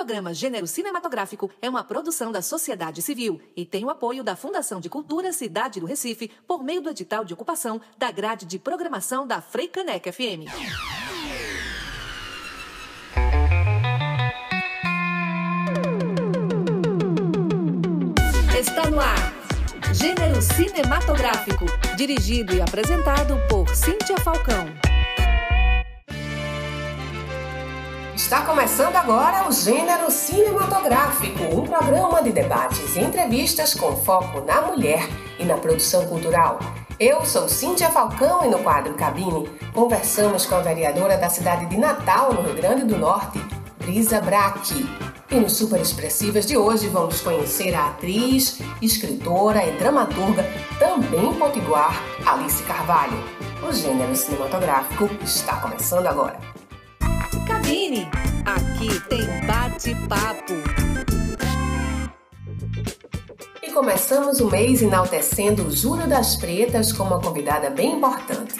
programa 0.00 0.32
Gênero 0.32 0.66
Cinematográfico 0.66 1.50
é 1.60 1.68
uma 1.68 1.84
produção 1.84 2.32
da 2.32 2.40
sociedade 2.40 3.02
civil 3.02 3.38
e 3.54 3.66
tem 3.66 3.84
o 3.84 3.90
apoio 3.90 4.24
da 4.24 4.34
Fundação 4.34 4.80
de 4.80 4.88
Cultura 4.88 5.30
Cidade 5.30 5.78
do 5.78 5.84
Recife 5.84 6.30
por 6.48 6.64
meio 6.64 6.80
do 6.80 6.88
edital 6.88 7.22
de 7.22 7.34
ocupação 7.34 7.78
da 7.98 8.10
grade 8.10 8.46
de 8.46 8.58
programação 8.58 9.26
da 9.26 9.42
Freicaneca 9.42 10.10
FM. 10.10 10.48
Está 18.58 18.88
no 18.88 18.98
ar. 18.98 19.34
Gênero 19.92 20.40
Cinematográfico, 20.40 21.66
dirigido 21.94 22.54
e 22.54 22.62
apresentado 22.62 23.36
por 23.50 23.68
Cíntia 23.76 24.16
Falcão. 24.16 24.89
Está 28.30 28.42
começando 28.42 28.94
agora 28.94 29.48
o 29.48 29.50
Gênero 29.50 30.08
Cinematográfico, 30.08 31.42
um 31.52 31.66
programa 31.66 32.22
de 32.22 32.30
debates 32.30 32.94
e 32.94 33.00
entrevistas 33.00 33.74
com 33.74 33.96
foco 33.96 34.42
na 34.42 34.60
mulher 34.60 35.04
e 35.36 35.44
na 35.44 35.56
produção 35.56 36.06
cultural. 36.06 36.60
Eu 36.96 37.24
sou 37.24 37.48
Cíntia 37.48 37.90
Falcão 37.90 38.44
e 38.44 38.48
no 38.48 38.60
quadro 38.60 38.94
Cabine 38.94 39.50
conversamos 39.74 40.46
com 40.46 40.54
a 40.54 40.60
vereadora 40.60 41.16
da 41.16 41.28
cidade 41.28 41.66
de 41.66 41.76
Natal, 41.76 42.32
no 42.32 42.42
Rio 42.42 42.54
Grande 42.54 42.84
do 42.84 42.96
Norte, 42.96 43.44
Brisa 43.78 44.20
Braque. 44.20 44.88
E 45.28 45.34
nos 45.34 45.56
Super 45.56 45.80
Expressivas 45.80 46.46
de 46.46 46.56
hoje 46.56 46.86
vamos 46.86 47.20
conhecer 47.20 47.74
a 47.74 47.88
atriz, 47.88 48.60
escritora 48.80 49.66
e 49.66 49.72
dramaturga, 49.72 50.48
também 50.78 51.34
potiguar, 51.34 52.00
Alice 52.24 52.62
Carvalho. 52.62 53.18
O 53.68 53.72
gênero 53.72 54.14
cinematográfico 54.14 55.10
está 55.24 55.56
começando 55.56 56.06
agora. 56.06 56.59
Cabine. 57.70 58.08
Aqui 58.44 59.00
tem 59.08 59.46
bate-papo. 59.46 60.54
E 63.62 63.70
começamos 63.70 64.40
o 64.40 64.50
mês 64.50 64.82
enaltecendo 64.82 65.68
o 65.68 65.70
Júlio 65.70 66.08
das 66.08 66.34
Pretas 66.34 66.92
com 66.92 67.04
uma 67.04 67.20
convidada 67.20 67.70
bem 67.70 67.92
importante. 67.92 68.54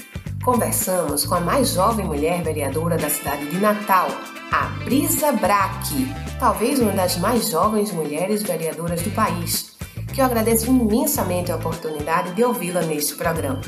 Conversamos 0.44 1.24
com 1.24 1.34
a 1.34 1.40
mais 1.40 1.70
jovem 1.70 2.06
mulher 2.06 2.40
vereadora 2.44 2.96
da 2.96 3.10
cidade 3.10 3.50
de 3.50 3.58
Natal, 3.58 4.06
a 4.52 4.66
Brisa 4.84 5.32
Braque, 5.32 6.06
talvez 6.38 6.78
uma 6.78 6.92
das 6.92 7.16
mais 7.16 7.50
jovens 7.50 7.90
mulheres 7.90 8.44
vereadoras 8.44 9.02
do 9.02 9.10
país, 9.10 9.76
que 10.14 10.20
eu 10.20 10.24
agradeço 10.24 10.66
imensamente 10.66 11.50
a 11.50 11.56
oportunidade 11.56 12.32
de 12.36 12.44
ouvi-la 12.44 12.82
neste 12.82 13.16
programa. 13.16 13.60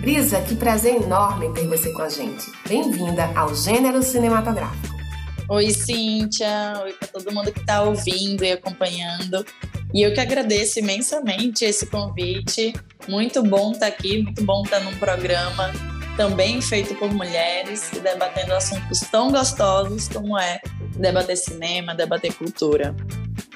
Brisa, 0.00 0.40
que 0.42 0.54
prazer 0.54 1.02
enorme 1.02 1.52
ter 1.52 1.66
você 1.66 1.92
com 1.92 2.02
a 2.02 2.08
gente. 2.08 2.44
Bem-vinda 2.68 3.24
ao 3.34 3.52
Gênero 3.52 4.00
Cinematográfico. 4.00 4.96
Oi, 5.48 5.70
Cíntia. 5.70 6.80
Oi 6.84 6.92
para 6.92 7.08
todo 7.08 7.32
mundo 7.32 7.50
que 7.50 7.58
está 7.58 7.82
ouvindo 7.82 8.44
e 8.44 8.52
acompanhando. 8.52 9.44
E 9.92 10.02
eu 10.02 10.14
que 10.14 10.20
agradeço 10.20 10.78
imensamente 10.78 11.64
esse 11.64 11.86
convite. 11.86 12.72
Muito 13.08 13.42
bom 13.42 13.72
estar 13.72 13.86
tá 13.86 13.92
aqui, 13.92 14.22
muito 14.22 14.44
bom 14.44 14.62
estar 14.62 14.78
tá 14.78 14.84
num 14.84 14.96
programa 14.98 15.72
também 16.16 16.60
feito 16.60 16.94
por 16.94 17.12
mulheres, 17.12 17.90
debatendo 18.02 18.52
assuntos 18.54 19.00
tão 19.00 19.30
gostosos 19.30 20.08
como 20.08 20.38
é 20.38 20.60
debater 20.96 21.36
cinema, 21.36 21.94
debater 21.94 22.32
cultura. 22.34 22.94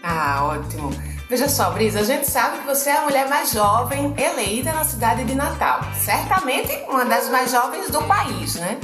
Ah, 0.03 0.45
ótimo. 0.45 0.91
Veja 1.33 1.49
só, 1.49 1.71
Brisa, 1.71 2.01
a 2.01 2.05
gente 2.05 2.31
sabe 2.31 2.59
que 2.59 2.67
você 2.67 2.91
é 2.91 2.99
a 2.99 3.01
mulher 3.05 3.27
mais 3.27 3.53
jovem 3.53 4.15
eleita 4.19 4.71
na 4.71 4.85
cidade 4.85 5.25
de 5.25 5.35
Natal. 5.35 5.81
Certamente 5.95 6.71
uma 6.87 7.07
das 7.07 7.31
mais 7.31 7.51
jovens 7.51 7.91
do 7.91 8.03
país, 8.03 8.57
né? 8.57 8.79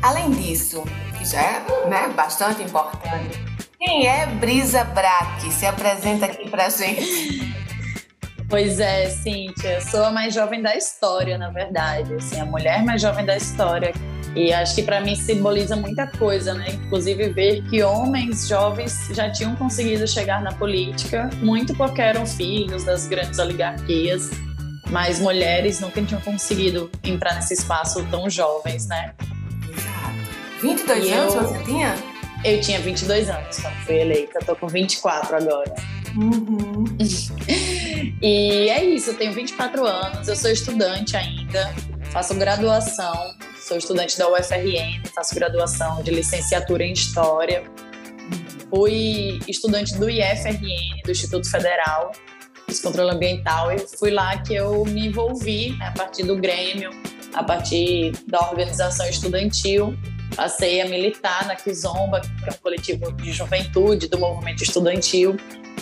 Além 0.00 0.30
disso, 0.30 0.82
que 1.18 1.26
já 1.26 1.42
é 1.42 1.62
né, 1.90 2.08
bastante 2.16 2.62
importante, 2.62 3.38
quem 3.78 4.06
é 4.06 4.24
Brisa 4.24 4.82
Braque? 4.82 5.52
Se 5.52 5.66
apresenta 5.66 6.24
aqui 6.24 6.48
pra 6.48 6.70
gente. 6.70 7.54
Pois 8.48 8.80
é, 8.80 9.10
Cíntia, 9.10 9.82
sou 9.82 10.02
a 10.02 10.10
mais 10.10 10.32
jovem 10.32 10.62
da 10.62 10.74
história, 10.74 11.36
na 11.36 11.50
verdade. 11.50 12.14
Assim, 12.14 12.40
a 12.40 12.46
mulher 12.46 12.82
mais 12.82 13.02
jovem 13.02 13.26
da 13.26 13.36
história 13.36 13.92
e 14.34 14.52
acho 14.52 14.76
que 14.76 14.82
para 14.82 15.00
mim 15.00 15.16
simboliza 15.16 15.74
muita 15.74 16.06
coisa, 16.06 16.54
né? 16.54 16.66
Inclusive 16.70 17.30
ver 17.30 17.62
que 17.68 17.82
homens 17.82 18.46
jovens 18.46 19.08
já 19.12 19.30
tinham 19.30 19.56
conseguido 19.56 20.06
chegar 20.06 20.40
na 20.40 20.52
política, 20.52 21.28
muito 21.42 21.74
porque 21.74 22.00
eram 22.00 22.24
filhos 22.24 22.84
das 22.84 23.08
grandes 23.08 23.38
oligarquias, 23.38 24.30
mas 24.88 25.18
mulheres 25.18 25.80
nunca 25.80 26.00
tinham 26.02 26.20
conseguido 26.20 26.90
entrar 27.02 27.34
nesse 27.34 27.54
espaço 27.54 28.06
tão 28.10 28.30
jovens, 28.30 28.86
né? 28.86 29.14
Exato. 29.68 30.62
22 30.62 31.04
e 31.04 31.12
anos 31.12 31.34
eu, 31.34 31.42
você 31.42 31.64
tinha? 31.64 31.96
Eu 32.44 32.60
tinha 32.60 32.80
22 32.80 33.28
anos 33.28 33.58
quando 33.58 33.74
fui 33.84 33.96
eleita, 33.96 34.38
tô 34.46 34.54
com 34.54 34.68
24 34.68 35.36
agora. 35.36 35.74
Uhum. 36.16 36.84
e 38.22 38.68
é 38.68 38.84
isso, 38.84 39.10
eu 39.10 39.14
tenho 39.14 39.32
24 39.32 39.84
anos, 39.84 40.28
eu 40.28 40.36
sou 40.36 40.50
estudante 40.50 41.16
ainda, 41.16 41.74
faço 42.12 42.34
graduação 42.34 43.34
sou 43.60 43.76
estudante 43.76 44.18
da 44.18 44.28
UFRN, 44.28 45.02
faço 45.14 45.34
graduação 45.34 46.02
de 46.02 46.10
licenciatura 46.10 46.84
em 46.84 46.92
História. 46.92 47.62
Fui 48.70 49.40
estudante 49.46 49.96
do 49.96 50.08
IFRN, 50.08 51.02
do 51.04 51.10
Instituto 51.10 51.48
Federal, 51.50 52.12
de 52.68 52.80
Controle 52.80 53.10
Ambiental, 53.10 53.72
e 53.72 53.78
fui 53.78 54.10
lá 54.10 54.38
que 54.38 54.54
eu 54.54 54.84
me 54.86 55.08
envolvi 55.08 55.76
né, 55.76 55.88
a 55.88 55.92
partir 55.92 56.22
do 56.22 56.36
Grêmio, 56.36 56.90
a 57.34 57.42
partir 57.42 58.12
da 58.26 58.40
organização 58.48 59.06
estudantil. 59.08 59.96
Passei 60.36 60.80
a 60.80 60.88
militar 60.88 61.46
na 61.46 61.56
Kizomba, 61.56 62.20
que 62.20 62.48
é 62.48 62.52
um 62.52 62.58
coletivo 62.62 63.12
de 63.12 63.32
juventude 63.32 64.08
do 64.08 64.18
movimento 64.18 64.62
estudantil. 64.62 65.36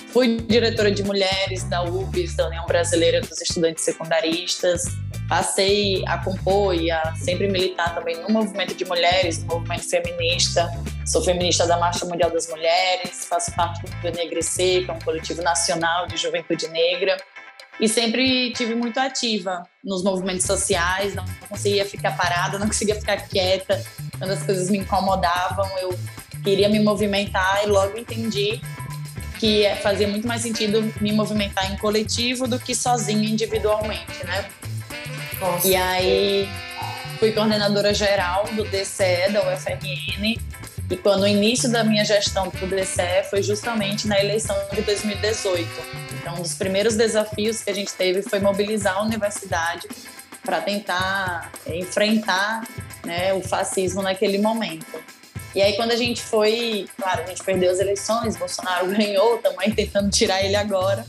Fui 0.08 0.38
diretora 0.38 0.90
de 0.90 1.02
mulheres 1.02 1.64
da 1.64 1.82
UBS, 1.82 2.34
da 2.34 2.46
União 2.46 2.64
Brasileira 2.66 3.20
dos 3.20 3.40
Estudantes 3.42 3.84
Secundaristas 3.84 4.84
passei 5.28 6.02
a 6.06 6.18
compor 6.18 6.74
e 6.74 6.90
a 6.90 7.14
sempre 7.14 7.48
militar 7.48 7.94
também 7.94 8.16
no 8.22 8.30
movimento 8.30 8.74
de 8.74 8.84
mulheres, 8.86 9.44
no 9.44 9.56
movimento 9.56 9.88
feminista. 9.88 10.68
Sou 11.06 11.22
feminista 11.22 11.66
da 11.66 11.78
Marcha 11.78 12.06
Mundial 12.06 12.30
das 12.30 12.48
Mulheres, 12.48 13.26
faço 13.26 13.54
parte 13.54 13.82
do 13.82 14.10
Negrecer, 14.10 14.84
que 14.84 14.90
é 14.90 14.94
um 14.94 14.98
coletivo 14.98 15.42
nacional 15.42 16.06
de 16.06 16.16
juventude 16.16 16.66
negra. 16.68 17.16
E 17.78 17.88
sempre 17.88 18.52
tive 18.54 18.74
muito 18.74 18.98
ativa 18.98 19.62
nos 19.84 20.02
movimentos 20.02 20.46
sociais, 20.46 21.14
não 21.14 21.24
conseguia 21.48 21.84
ficar 21.84 22.16
parada, 22.16 22.58
não 22.58 22.66
conseguia 22.66 22.96
ficar 22.96 23.28
quieta. 23.28 23.84
Quando 24.18 24.32
as 24.32 24.42
coisas 24.42 24.70
me 24.70 24.78
incomodavam, 24.78 25.68
eu 25.78 25.96
queria 26.42 26.68
me 26.68 26.80
movimentar 26.80 27.62
e 27.62 27.66
logo 27.66 27.96
entendi 27.96 28.60
que 29.38 29.68
fazia 29.82 30.08
muito 30.08 30.26
mais 30.26 30.42
sentido 30.42 30.92
me 31.00 31.12
movimentar 31.12 31.70
em 31.72 31.76
coletivo 31.76 32.48
do 32.48 32.58
que 32.58 32.74
sozinha 32.74 33.28
individualmente, 33.28 34.24
né? 34.24 34.48
Nossa. 35.40 35.66
E 35.66 35.76
aí 35.76 36.48
fui 37.18 37.32
coordenadora 37.32 37.92
geral 37.94 38.44
do 38.52 38.64
DCE 38.64 39.32
da 39.32 39.52
UFRN. 39.52 40.38
E 40.90 40.96
quando 40.96 41.22
o 41.22 41.26
início 41.26 41.70
da 41.70 41.84
minha 41.84 42.04
gestão 42.04 42.48
do 42.48 42.66
DCE 42.66 43.24
foi 43.28 43.42
justamente 43.42 44.08
na 44.08 44.18
eleição 44.18 44.56
de 44.72 44.80
2018. 44.82 45.68
Então, 46.20 46.34
um 46.36 46.42
dos 46.42 46.54
primeiros 46.54 46.96
desafios 46.96 47.62
que 47.62 47.70
a 47.70 47.74
gente 47.74 47.92
teve 47.92 48.22
foi 48.22 48.40
mobilizar 48.40 48.96
a 48.96 49.02
universidade 49.02 49.86
para 50.42 50.60
tentar 50.62 51.52
enfrentar 51.66 52.66
né, 53.04 53.34
o 53.34 53.42
fascismo 53.42 54.00
naquele 54.00 54.38
momento. 54.38 54.98
E 55.54 55.60
aí, 55.60 55.74
quando 55.74 55.90
a 55.90 55.96
gente 55.96 56.22
foi, 56.22 56.88
claro, 56.96 57.22
a 57.22 57.26
gente 57.26 57.42
perdeu 57.42 57.70
as 57.70 57.80
eleições, 57.80 58.36
Bolsonaro 58.36 58.86
ganhou, 58.94 59.36
estamos 59.36 59.58
aí 59.58 59.74
tentando 59.74 60.10
tirar 60.10 60.42
ele 60.42 60.56
agora 60.56 61.04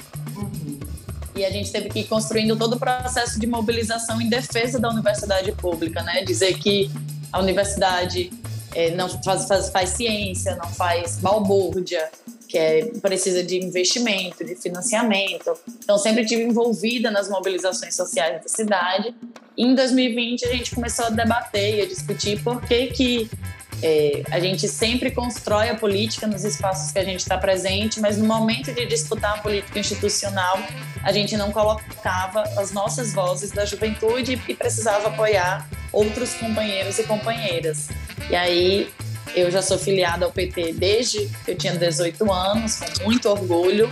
e 1.39 1.45
a 1.45 1.49
gente 1.49 1.71
teve 1.71 1.89
que 1.89 1.99
ir 1.99 2.03
construindo 2.03 2.57
todo 2.57 2.73
o 2.73 2.79
processo 2.79 3.39
de 3.39 3.47
mobilização 3.47 4.21
em 4.21 4.27
defesa 4.27 4.77
da 4.79 4.89
universidade 4.89 5.51
pública, 5.53 6.03
né? 6.03 6.23
Dizer 6.23 6.57
que 6.57 6.91
a 7.31 7.39
universidade 7.39 8.31
é, 8.75 8.91
não 8.91 9.07
faz, 9.23 9.47
faz, 9.47 9.69
faz 9.69 9.89
ciência, 9.91 10.55
não 10.55 10.69
faz 10.69 11.17
balbúrdia, 11.17 12.09
que 12.47 12.57
é, 12.57 12.85
precisa 13.01 13.43
de 13.43 13.57
investimento, 13.57 14.43
de 14.43 14.55
financiamento. 14.55 15.53
Então, 15.83 15.97
sempre 15.97 16.25
tive 16.25 16.43
envolvida 16.43 17.09
nas 17.09 17.29
mobilizações 17.29 17.95
sociais 17.95 18.41
da 18.41 18.49
cidade. 18.49 19.15
E 19.55 19.65
em 19.65 19.75
2020, 19.75 20.45
a 20.45 20.51
gente 20.51 20.75
começou 20.75 21.05
a 21.05 21.09
debater 21.09 21.77
e 21.77 21.81
a 21.81 21.85
discutir 21.85 22.43
por 22.43 22.61
que, 22.61 22.87
que 22.87 23.31
é, 23.81 24.23
a 24.31 24.39
gente 24.39 24.67
sempre 24.67 25.11
constrói 25.11 25.69
a 25.69 25.75
política 25.75 26.27
nos 26.27 26.43
espaços 26.43 26.91
que 26.91 26.99
a 26.99 27.03
gente 27.03 27.21
está 27.21 27.37
presente, 27.37 27.99
mas 27.99 28.17
no 28.17 28.25
momento 28.25 28.73
de 28.73 28.85
disputar 28.85 29.37
a 29.37 29.41
política 29.41 29.79
institucional, 29.79 30.59
a 31.03 31.11
gente 31.11 31.37
não 31.37 31.51
colocava 31.51 32.43
as 32.57 32.71
nossas 32.71 33.13
vozes 33.13 33.51
da 33.51 33.65
juventude 33.65 34.41
e 34.47 34.53
precisava 34.53 35.07
apoiar 35.07 35.67
outros 35.91 36.33
companheiros 36.33 36.99
e 36.99 37.03
companheiras. 37.03 37.89
E 38.29 38.35
aí 38.35 38.91
eu 39.35 39.49
já 39.49 39.61
sou 39.61 39.77
filiada 39.77 40.25
ao 40.25 40.31
PT 40.31 40.73
desde 40.73 41.29
que 41.45 41.51
eu 41.51 41.57
tinha 41.57 41.75
18 41.75 42.31
anos, 42.31 42.79
com 42.79 43.05
muito 43.05 43.29
orgulho. 43.29 43.89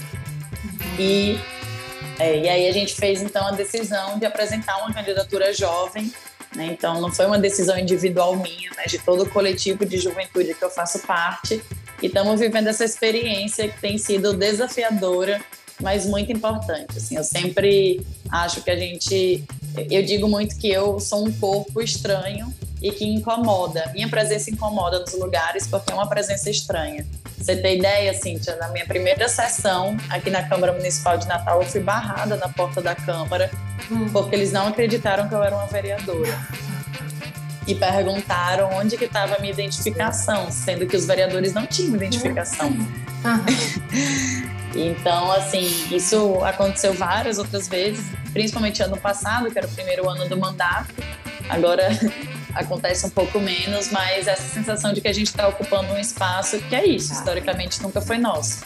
E, 1.00 1.40
é, 2.20 2.40
e 2.40 2.50
aí 2.50 2.68
a 2.68 2.72
gente 2.74 2.94
fez 2.94 3.22
então 3.22 3.48
a 3.48 3.52
decisão 3.52 4.20
de 4.20 4.26
apresentar 4.26 4.78
uma 4.80 4.94
candidatura 4.94 5.54
jovem 5.54 6.12
né? 6.58 6.66
Então, 6.72 7.00
não 7.00 7.12
foi 7.12 7.28
uma 7.28 7.38
decisão 7.38 7.78
individual 7.78 8.36
minha, 8.36 8.72
mas 8.76 8.92
de 8.92 8.98
todo 8.98 9.24
o 9.24 9.30
coletivo 9.30 9.86
de 9.86 9.98
juventude 10.00 10.56
que 10.56 10.64
eu 10.64 10.70
faço 10.70 11.00
parte. 11.00 11.62
E 12.02 12.08
estamos 12.08 12.40
vivendo 12.40 12.68
essa 12.68 12.84
experiência 12.84 13.70
que 13.70 13.80
tem 13.80 13.98
sido 13.98 14.34
desafiadora, 14.34 15.40
mas 15.80 16.06
muito 16.08 16.32
importante. 16.32 16.98
Assim, 16.98 17.16
eu 17.16 17.24
sempre 17.24 18.02
acho 18.32 18.62
que 18.64 18.72
a 18.72 18.76
gente. 18.76 19.44
Eu 19.90 20.02
digo 20.04 20.28
muito 20.28 20.58
que 20.58 20.70
eu 20.70 21.00
sou 21.00 21.26
um 21.28 21.32
corpo 21.32 21.80
estranho 21.80 22.54
e 22.82 22.92
que 22.92 23.06
incomoda. 23.06 23.92
Minha 23.94 24.08
presença 24.08 24.50
incomoda 24.50 25.00
nos 25.00 25.14
lugares 25.14 25.68
porque 25.68 25.92
é 25.92 25.96
uma 25.96 26.08
presença 26.08 26.50
estranha. 26.50 27.06
Você 27.38 27.56
tem 27.56 27.78
ideia, 27.78 28.14
Cíntia? 28.14 28.56
Na 28.56 28.70
minha 28.70 28.86
primeira 28.86 29.28
sessão 29.28 29.98
aqui 30.10 30.30
na 30.30 30.44
Câmara 30.44 30.74
Municipal 30.74 31.18
de 31.18 31.28
Natal, 31.28 31.62
eu 31.62 31.68
fui 31.68 31.82
barrada 31.82 32.36
na 32.36 32.50
porta 32.50 32.82
da 32.82 32.96
Câmara 32.96 33.52
hum. 33.92 34.10
porque 34.12 34.36
eles 34.36 34.52
não 34.52 34.68
acreditaram 34.68 35.28
que 35.28 35.36
eu 35.36 35.44
era 35.44 35.56
uma 35.56 35.68
vereadora. 35.68 36.38
E 37.66 37.76
perguntaram 37.76 38.70
onde 38.74 38.98
que 38.98 39.06
estava 39.06 39.36
a 39.36 39.40
minha 39.40 39.52
identificação, 39.52 40.50
sendo 40.50 40.88
que 40.88 40.96
os 40.96 41.06
vereadores 41.06 41.54
não 41.54 41.66
tinham 41.66 41.96
identificação. 41.96 42.72
Então, 44.76 45.32
assim, 45.32 45.66
isso 45.92 46.44
aconteceu 46.44 46.94
várias 46.94 47.40
outras 47.40 47.68
vezes, 47.68 48.06
principalmente 48.32 48.84
ano 48.84 48.98
passado, 48.98 49.50
que 49.50 49.58
era 49.58 49.66
o 49.66 49.72
primeiro 49.72 50.08
ano 50.08 50.30
do 50.30 50.38
mandato. 50.38 50.94
Agora 51.50 51.90
acontece 52.58 53.06
um 53.06 53.10
pouco 53.10 53.40
menos, 53.40 53.90
mas 53.92 54.28
essa 54.28 54.48
sensação 54.54 54.94
de 54.94 55.02
que 55.02 55.08
a 55.08 55.14
gente 55.14 55.28
está 55.28 55.48
ocupando 55.48 55.94
um 55.94 56.00
espaço 56.00 56.60
que 56.60 56.76
é 56.76 56.86
isso, 56.86 57.14
historicamente 57.14 57.82
nunca 57.82 58.02
foi 58.02 58.18
nosso. 58.18 58.66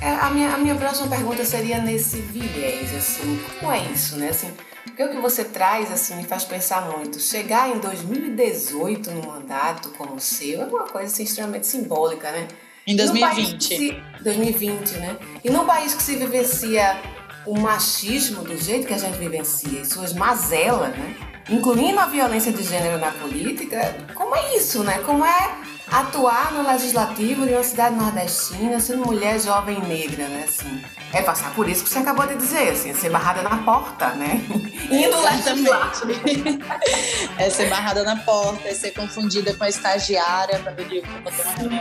É, 0.00 0.10
a, 0.10 0.30
minha, 0.30 0.54
a 0.54 0.58
minha 0.58 0.76
próxima 0.76 1.08
pergunta 1.08 1.44
seria 1.44 1.80
nesse 1.80 2.18
viés, 2.18 2.94
assim, 2.94 3.42
como 3.58 3.72
é 3.72 3.80
isso, 3.92 4.16
né? 4.16 4.28
Assim, 4.28 4.52
porque 4.84 5.02
o 5.02 5.10
que 5.10 5.20
você 5.20 5.44
traz, 5.44 5.90
assim, 5.90 6.14
me 6.16 6.24
faz 6.24 6.44
pensar 6.44 6.82
muito. 6.82 7.18
Chegar 7.18 7.68
em 7.68 7.78
2018 7.78 9.10
no 9.10 9.26
mandato 9.26 9.90
como 9.90 10.14
o 10.14 10.20
seu 10.20 10.62
é 10.62 10.66
uma 10.66 10.84
coisa, 10.84 11.12
assim, 11.12 11.24
extremamente 11.24 11.66
simbólica, 11.66 12.30
né? 12.30 12.46
Em 12.86 12.94
2020. 12.96 13.76
Se, 13.76 14.02
2020, 14.22 14.92
né? 14.98 15.16
E 15.44 15.50
num 15.50 15.66
país 15.66 15.94
que 15.94 16.02
se 16.02 16.16
vivencia 16.16 16.96
o 17.44 17.58
machismo 17.58 18.42
do 18.42 18.56
jeito 18.56 18.86
que 18.86 18.94
a 18.94 18.98
gente 18.98 19.18
vivencia, 19.18 19.80
e 19.80 19.84
suas 19.84 20.12
mazelas, 20.12 20.96
né? 20.96 21.27
Incluindo 21.48 21.98
a 21.98 22.06
violência 22.06 22.52
de 22.52 22.62
gênero 22.62 22.98
na 22.98 23.10
política, 23.10 23.96
como 24.14 24.34
é 24.36 24.56
isso, 24.56 24.82
né? 24.82 24.98
Como 24.98 25.24
é 25.24 25.58
atuar 25.90 26.52
no 26.52 26.62
legislativo 26.66 27.46
de 27.46 27.54
uma 27.54 27.62
cidade 27.62 27.94
nordestina, 27.96 28.78
sendo 28.78 29.06
mulher 29.06 29.40
jovem 29.40 29.80
negra, 29.80 30.28
né? 30.28 30.44
Assim, 30.46 30.82
é 31.12 31.22
passar 31.22 31.54
por 31.54 31.68
isso 31.68 31.82
que 31.82 31.88
você 31.88 31.98
acabou 31.98 32.26
de 32.26 32.36
dizer, 32.36 32.70
assim, 32.70 32.90
é 32.90 32.94
ser 32.94 33.10
barrada 33.10 33.42
na 33.42 33.56
porta, 33.58 34.10
né? 34.10 34.44
Indo 34.90 35.16
Exatamente. 35.16 36.58
é 37.38 37.50
ser 37.50 37.70
barrada 37.70 38.04
na 38.04 38.16
porta, 38.16 38.68
é 38.68 38.74
ser 38.74 38.90
confundida 38.90 39.54
com 39.54 39.64
a 39.64 39.68
estagiária 39.68 40.58
uma 40.58 40.70
reunião 40.70 41.02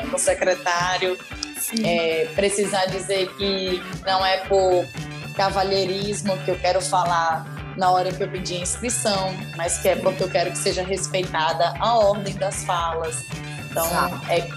com 0.09 0.15
o 0.15 0.19
secretário. 0.19 1.17
É, 1.83 2.29
precisar 2.33 2.85
dizer 2.85 3.29
que 3.35 3.81
não 4.05 4.25
é 4.25 4.37
por 4.45 4.85
cavalheirismo 5.35 6.37
que 6.39 6.51
eu 6.51 6.57
quero 6.57 6.81
falar 6.81 7.56
na 7.77 7.91
hora 7.91 8.11
que 8.11 8.21
eu 8.21 8.27
pedi 8.29 8.55
a 8.55 8.59
inscrição, 8.59 9.33
mas 9.55 9.77
que 9.77 9.87
é 9.87 9.95
porque 9.95 10.23
eu 10.23 10.29
quero 10.29 10.51
que 10.51 10.57
seja 10.57 10.83
respeitada 10.83 11.73
a 11.79 11.95
ordem 11.95 12.35
das 12.35 12.63
falas. 12.63 13.23
Então, 13.69 13.87
é 14.29 14.47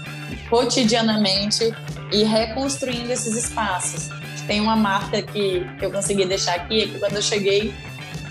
cotidianamente 0.48 1.72
e 2.10 2.24
reconstruindo 2.24 3.12
esses 3.12 3.36
espaços. 3.36 4.08
Tem 4.46 4.60
uma 4.60 4.74
marca 4.74 5.22
que 5.22 5.64
eu 5.80 5.92
consegui 5.92 6.24
deixar 6.24 6.54
aqui, 6.56 6.82
é 6.82 6.86
que 6.86 6.98
quando 6.98 7.16
eu 7.16 7.22
cheguei, 7.22 7.72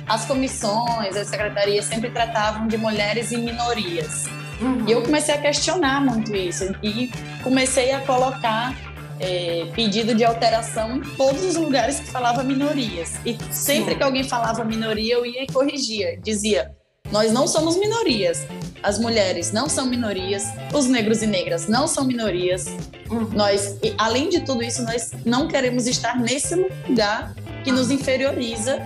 as 0.08 0.26
comissões, 0.26 1.16
as 1.16 1.28
secretarias 1.28 1.86
sempre 1.86 2.10
tratavam 2.10 2.68
de 2.68 2.78
mulheres 2.78 3.32
e 3.32 3.38
minorias. 3.38 4.26
Uhum. 4.60 4.86
E 4.88 4.92
eu 4.92 5.02
comecei 5.04 5.36
a 5.36 5.38
questionar 5.38 6.02
muito 6.02 6.36
isso 6.36 6.76
e 6.84 7.10
comecei 7.44 7.94
a 7.94 8.02
colocar 8.02 8.76
é, 9.20 9.68
pedido 9.76 10.16
de 10.16 10.24
alteração 10.24 10.98
em 10.98 11.02
todos 11.16 11.44
os 11.44 11.56
lugares 11.56 12.00
que 12.00 12.08
falava 12.08 12.44
minorias. 12.44 13.16
E 13.26 13.38
sempre 13.52 13.94
Sim. 13.94 13.98
que 13.98 14.04
alguém 14.04 14.24
falava 14.24 14.64
minoria, 14.64 15.16
eu 15.16 15.26
ia 15.26 15.44
e 15.44 15.48
corrigia. 15.48 16.18
Dizia: 16.22 16.76
nós 17.12 17.32
não 17.32 17.48
somos 17.48 17.78
minorias. 17.78 18.46
As 18.82 18.98
mulheres 18.98 19.52
não 19.52 19.68
são 19.68 19.88
minorias, 19.88 20.46
os 20.74 20.86
negros 20.88 21.22
e 21.22 21.28
negras 21.28 21.68
não 21.68 21.86
são 21.88 22.06
minorias. 22.06 22.68
Uhum. 23.10 23.30
Nós, 23.34 23.78
além 23.98 24.30
de 24.30 24.40
tudo 24.42 24.64
isso, 24.64 24.84
nós 24.84 25.12
não 25.26 25.48
queremos 25.48 25.86
estar 25.86 26.18
nesse 26.18 26.56
lugar 26.56 27.36
que 27.64 27.72
nos 27.74 27.92
inferioriza, 27.92 28.78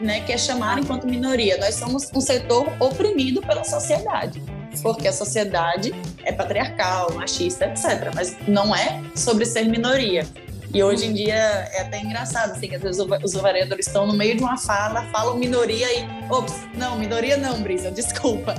né, 0.00 0.20
que 0.20 0.32
é 0.32 0.38
chamar 0.38 0.78
enquanto 0.78 1.06
minoria. 1.06 1.58
Nós 1.58 1.74
somos 1.74 2.08
um 2.14 2.20
setor 2.20 2.72
oprimido 2.80 3.42
pela 3.42 3.62
sociedade 3.62 4.42
porque 4.80 5.08
a 5.08 5.12
sociedade 5.12 5.92
é 6.24 6.32
patriarcal, 6.32 7.12
machista, 7.14 7.66
etc. 7.66 8.12
Mas 8.14 8.36
não 8.46 8.74
é 8.74 9.02
sobre 9.14 9.44
ser 9.44 9.64
minoria. 9.64 10.26
E 10.74 10.82
hoje 10.82 11.06
em 11.06 11.12
dia 11.12 11.34
é 11.34 11.82
até 11.82 12.00
engraçado, 12.00 12.52
assim, 12.52 12.66
que 12.66 12.74
às 12.74 12.80
vezes 12.80 13.04
os 13.22 13.34
vereadores 13.34 13.86
estão 13.86 14.06
no 14.06 14.14
meio 14.14 14.36
de 14.36 14.42
uma 14.42 14.56
fala, 14.56 15.04
falam 15.12 15.36
minoria 15.36 15.86
e. 15.92 16.32
Ops, 16.32 16.54
não, 16.74 16.98
minoria 16.98 17.36
não, 17.36 17.60
Brisa, 17.60 17.90
desculpa. 17.92 18.54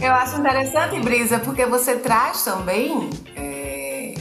Eu 0.00 0.12
acho 0.12 0.38
interessante, 0.38 1.00
Brisa, 1.00 1.40
porque 1.40 1.66
você 1.66 1.96
traz 1.96 2.44
também 2.44 3.10
é, 3.34 4.14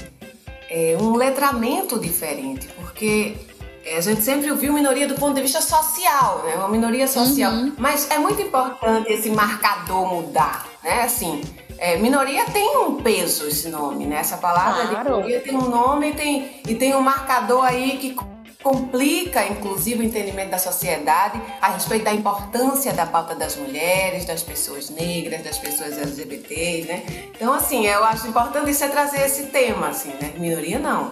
é, 0.68 0.98
um 1.00 1.16
letramento 1.16 2.00
diferente, 2.00 2.68
porque 2.76 3.36
a 3.86 4.02
gente 4.02 4.22
sempre 4.22 4.52
ouviu 4.52 4.74
minoria 4.74 5.08
do 5.08 5.16
ponto 5.16 5.36
de 5.36 5.42
vista 5.42 5.62
social, 5.62 6.44
né? 6.46 6.56
Uma 6.56 6.68
minoria 6.68 7.08
social. 7.08 7.52
Uhum. 7.52 7.74
Mas 7.78 8.10
é 8.10 8.18
muito 8.18 8.42
importante 8.42 9.12
esse 9.12 9.30
marcador 9.30 10.06
mudar, 10.06 10.68
né? 10.84 11.04
Assim, 11.04 11.42
é, 11.78 11.98
minoria 11.98 12.46
tem 12.46 12.78
um 12.78 13.02
peso 13.02 13.48
esse 13.48 13.70
nome, 13.70 14.06
né? 14.06 14.18
Essa 14.18 14.38
palavra 14.38 14.88
claro. 14.88 15.04
de 15.04 15.10
minoria 15.10 15.40
tem 15.40 15.56
um 15.56 15.70
nome 15.70 16.10
e 16.10 16.14
tem, 16.14 16.62
e 16.68 16.76
tem 16.76 16.96
um 16.96 17.02
marcador 17.02 17.64
aí 17.64 17.98
que 17.98 18.16
complica, 18.62 19.46
inclusive, 19.48 20.02
o 20.02 20.04
entendimento 20.04 20.52
da 20.52 20.58
sociedade 20.58 21.42
a 21.62 21.70
respeito 21.70 22.04
da 22.04 22.14
importância 22.14 22.92
da 22.92 23.06
pauta 23.06 23.34
das 23.34 23.56
mulheres, 23.56 24.26
das 24.26 24.44
pessoas 24.44 24.90
negras, 24.90 25.42
das 25.42 25.58
pessoas 25.58 25.98
LGBTs, 25.98 26.88
né? 26.88 27.04
Então, 27.34 27.54
assim, 27.54 27.88
eu 27.88 28.04
acho 28.04 28.28
importante 28.28 28.74
você 28.74 28.90
trazer 28.90 29.22
esse 29.22 29.44
tema, 29.48 29.88
assim, 29.88 30.10
né? 30.22 30.34
Minoria 30.38 30.78
não. 30.78 31.12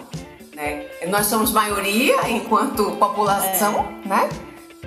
Né? 0.58 0.88
Nós 1.08 1.28
somos 1.28 1.52
maioria 1.52 2.28
enquanto 2.30 2.92
população, 2.94 3.94
é. 4.04 4.08
né? 4.08 4.30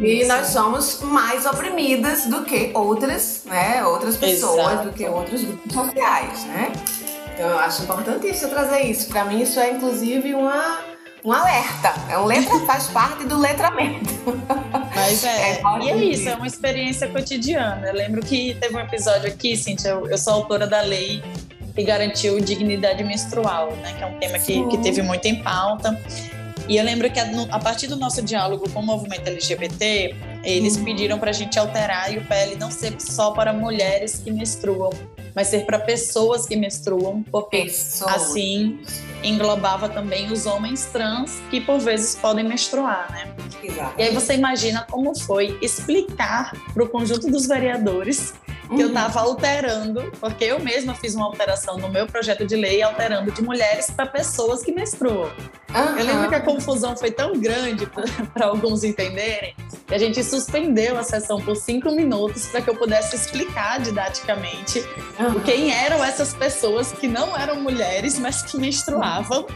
E 0.00 0.24
nós 0.24 0.48
somos 0.48 1.00
mais 1.00 1.46
oprimidas 1.46 2.26
do 2.26 2.42
que 2.42 2.72
outras, 2.74 3.44
né? 3.44 3.84
Outras 3.84 4.16
pessoas, 4.16 4.72
Exato. 4.72 4.88
do 4.88 4.92
que 4.92 5.06
outros 5.06 5.44
grupos 5.44 5.72
sociais, 5.72 6.44
né? 6.46 6.72
Então 7.34 7.48
eu 7.48 7.58
acho 7.60 7.84
importante 7.84 8.28
isso, 8.28 8.48
trazer 8.48 8.80
isso. 8.80 9.08
Para 9.08 9.24
mim 9.26 9.42
isso 9.42 9.60
é 9.60 9.70
inclusive 9.70 10.34
uma 10.34 10.80
um 11.24 11.32
alerta. 11.32 11.94
É 12.08 12.18
um 12.18 12.24
letra 12.24 12.58
faz 12.66 12.88
parte 12.88 13.24
do 13.24 13.38
letramento. 13.38 14.10
Mas 14.94 15.22
é, 15.22 15.52
é 15.60 15.62
e 15.82 15.90
é 15.90 15.96
isso, 15.96 16.28
é 16.28 16.34
uma 16.34 16.48
experiência 16.48 17.06
cotidiana. 17.06 17.86
Eu 17.86 17.94
lembro 17.94 18.22
que 18.22 18.54
teve 18.54 18.74
um 18.74 18.80
episódio 18.80 19.28
aqui, 19.28 19.56
Cintia, 19.56 19.90
eu, 19.90 20.08
eu 20.08 20.18
sou 20.18 20.32
autora 20.32 20.66
da 20.66 20.80
lei 20.80 21.22
que 21.74 21.82
garantiu 21.82 22.40
dignidade 22.40 23.02
menstrual, 23.04 23.72
né, 23.76 23.94
que 23.96 24.02
é 24.02 24.06
um 24.06 24.18
tema 24.18 24.38
que, 24.38 24.66
que 24.66 24.78
teve 24.78 25.02
muito 25.02 25.26
em 25.26 25.42
pauta. 25.42 25.98
E 26.68 26.76
eu 26.76 26.84
lembro 26.84 27.10
que 27.10 27.18
a, 27.18 27.58
partir 27.58 27.88
do 27.88 27.96
nosso 27.96 28.22
diálogo 28.22 28.68
com 28.70 28.78
o 28.78 28.82
movimento 28.86 29.26
LGBT, 29.26 30.14
eles 30.44 30.76
uhum. 30.76 30.84
pediram 30.84 31.18
para 31.18 31.30
a 31.30 31.32
gente 31.32 31.58
alterar 31.58 32.12
e 32.12 32.18
o 32.18 32.24
PL 32.24 32.54
não 32.56 32.70
ser 32.70 32.94
só 33.00 33.32
para 33.32 33.52
mulheres 33.52 34.20
que 34.22 34.30
menstruam, 34.30 34.90
mas 35.34 35.48
ser 35.48 35.66
para 35.66 35.80
pessoas 35.80 36.46
que 36.46 36.54
menstruam, 36.54 37.24
porque 37.24 37.64
pessoas. 37.64 38.14
assim 38.14 38.78
englobava 39.22 39.88
também 39.88 40.30
os 40.32 40.46
homens 40.46 40.86
trans 40.86 41.42
que 41.50 41.60
por 41.60 41.78
vezes 41.80 42.14
podem 42.14 42.44
menstruar, 42.44 43.10
né? 43.10 43.34
Exato. 43.62 43.94
E 43.98 44.02
aí 44.04 44.14
você 44.14 44.34
imagina 44.34 44.86
como 44.88 45.18
foi 45.18 45.58
explicar 45.60 46.52
para 46.72 46.84
o 46.84 46.88
conjunto 46.88 47.30
dos 47.30 47.46
vereadores 47.46 48.32
que 48.70 48.76
uhum. 48.76 48.80
eu 48.82 48.88
estava 48.88 49.20
alterando, 49.20 50.12
porque 50.20 50.44
eu 50.44 50.60
mesma 50.60 50.94
fiz 50.94 51.14
uma 51.14 51.26
alteração 51.26 51.76
no 51.76 51.88
meu 51.88 52.06
projeto 52.06 52.46
de 52.46 52.54
lei, 52.54 52.82
alterando 52.82 53.32
de 53.32 53.42
mulheres 53.42 53.90
para 53.90 54.06
pessoas 54.06 54.62
que 54.62 54.70
menstruam. 54.70 55.30
Uhum. 55.74 55.98
Eu 55.98 56.04
lembro 56.04 56.28
que 56.28 56.34
a 56.36 56.40
confusão 56.40 56.96
foi 56.96 57.10
tão 57.10 57.38
grande 57.38 57.86
para 58.32 58.46
alguns 58.46 58.84
entenderem 58.84 59.54
que 59.86 59.94
a 59.94 59.98
gente 59.98 60.22
suspendeu 60.22 60.96
a 60.96 61.02
sessão 61.02 61.40
por 61.40 61.56
cinco 61.56 61.90
minutos 61.90 62.46
para 62.46 62.62
que 62.62 62.70
eu 62.70 62.76
pudesse 62.76 63.16
explicar 63.16 63.80
didaticamente 63.80 64.78
uhum. 65.18 65.40
quem 65.40 65.72
eram 65.72 66.04
essas 66.04 66.32
pessoas 66.32 66.92
que 66.92 67.08
não 67.08 67.36
eram 67.36 67.60
mulheres, 67.60 68.18
mas 68.18 68.42
que 68.42 68.56
menstruavam. 68.56 69.46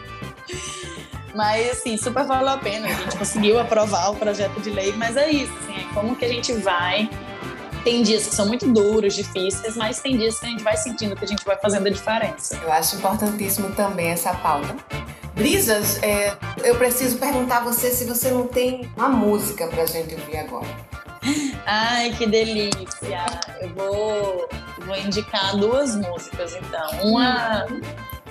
Mas, 1.35 1.71
assim, 1.71 1.97
super 1.97 2.25
valeu 2.25 2.51
a 2.51 2.59
pena. 2.59 2.87
A 2.87 2.93
gente 2.93 3.17
conseguiu 3.17 3.59
aprovar 3.59 4.11
o 4.11 4.17
projeto 4.17 4.61
de 4.61 4.71
lei, 4.71 4.93
mas 4.93 5.17
é 5.17 5.29
isso, 5.31 5.53
assim, 5.63 5.81
é 5.81 5.95
como 5.95 6.15
que 6.15 6.25
a 6.25 6.29
gente 6.29 6.53
vai 6.53 7.11
tem 7.85 8.03
dias 8.03 8.27
que 8.27 8.35
são 8.35 8.47
muito 8.47 8.67
duros, 8.73 9.15
difíceis, 9.15 9.77
mas 9.77 10.01
tem 10.01 10.17
dias 10.17 10.41
que 10.41 10.47
a 10.47 10.49
gente 10.49 10.65
vai 10.65 10.77
sentindo 10.77 11.15
que 11.15 11.25
a 11.25 11.29
gente 11.29 11.45
vai 11.45 11.57
fazendo 11.57 11.87
a 11.87 11.91
diferença. 11.91 12.59
Eu 12.63 12.73
acho 12.73 12.97
importantíssimo 12.97 13.71
também 13.73 14.09
essa 14.09 14.33
pauta. 14.35 14.75
Brisas, 15.35 16.03
é, 16.03 16.35
eu 16.65 16.77
preciso 16.77 17.19
perguntar 17.19 17.59
a 17.59 17.61
você 17.61 17.91
se 17.91 18.05
você 18.05 18.31
não 18.31 18.47
tem 18.47 18.91
uma 18.97 19.09
música 19.09 19.67
pra 19.67 19.85
gente 19.85 20.15
ouvir 20.15 20.39
agora. 20.39 20.67
Ai, 21.67 22.13
que 22.13 22.27
delícia! 22.27 23.25
Eu 23.61 23.69
vou, 23.71 24.49
vou 24.87 24.97
indicar 24.97 25.57
duas 25.57 25.97
músicas, 25.97 26.55
então. 26.55 26.91
Uma 27.03 27.67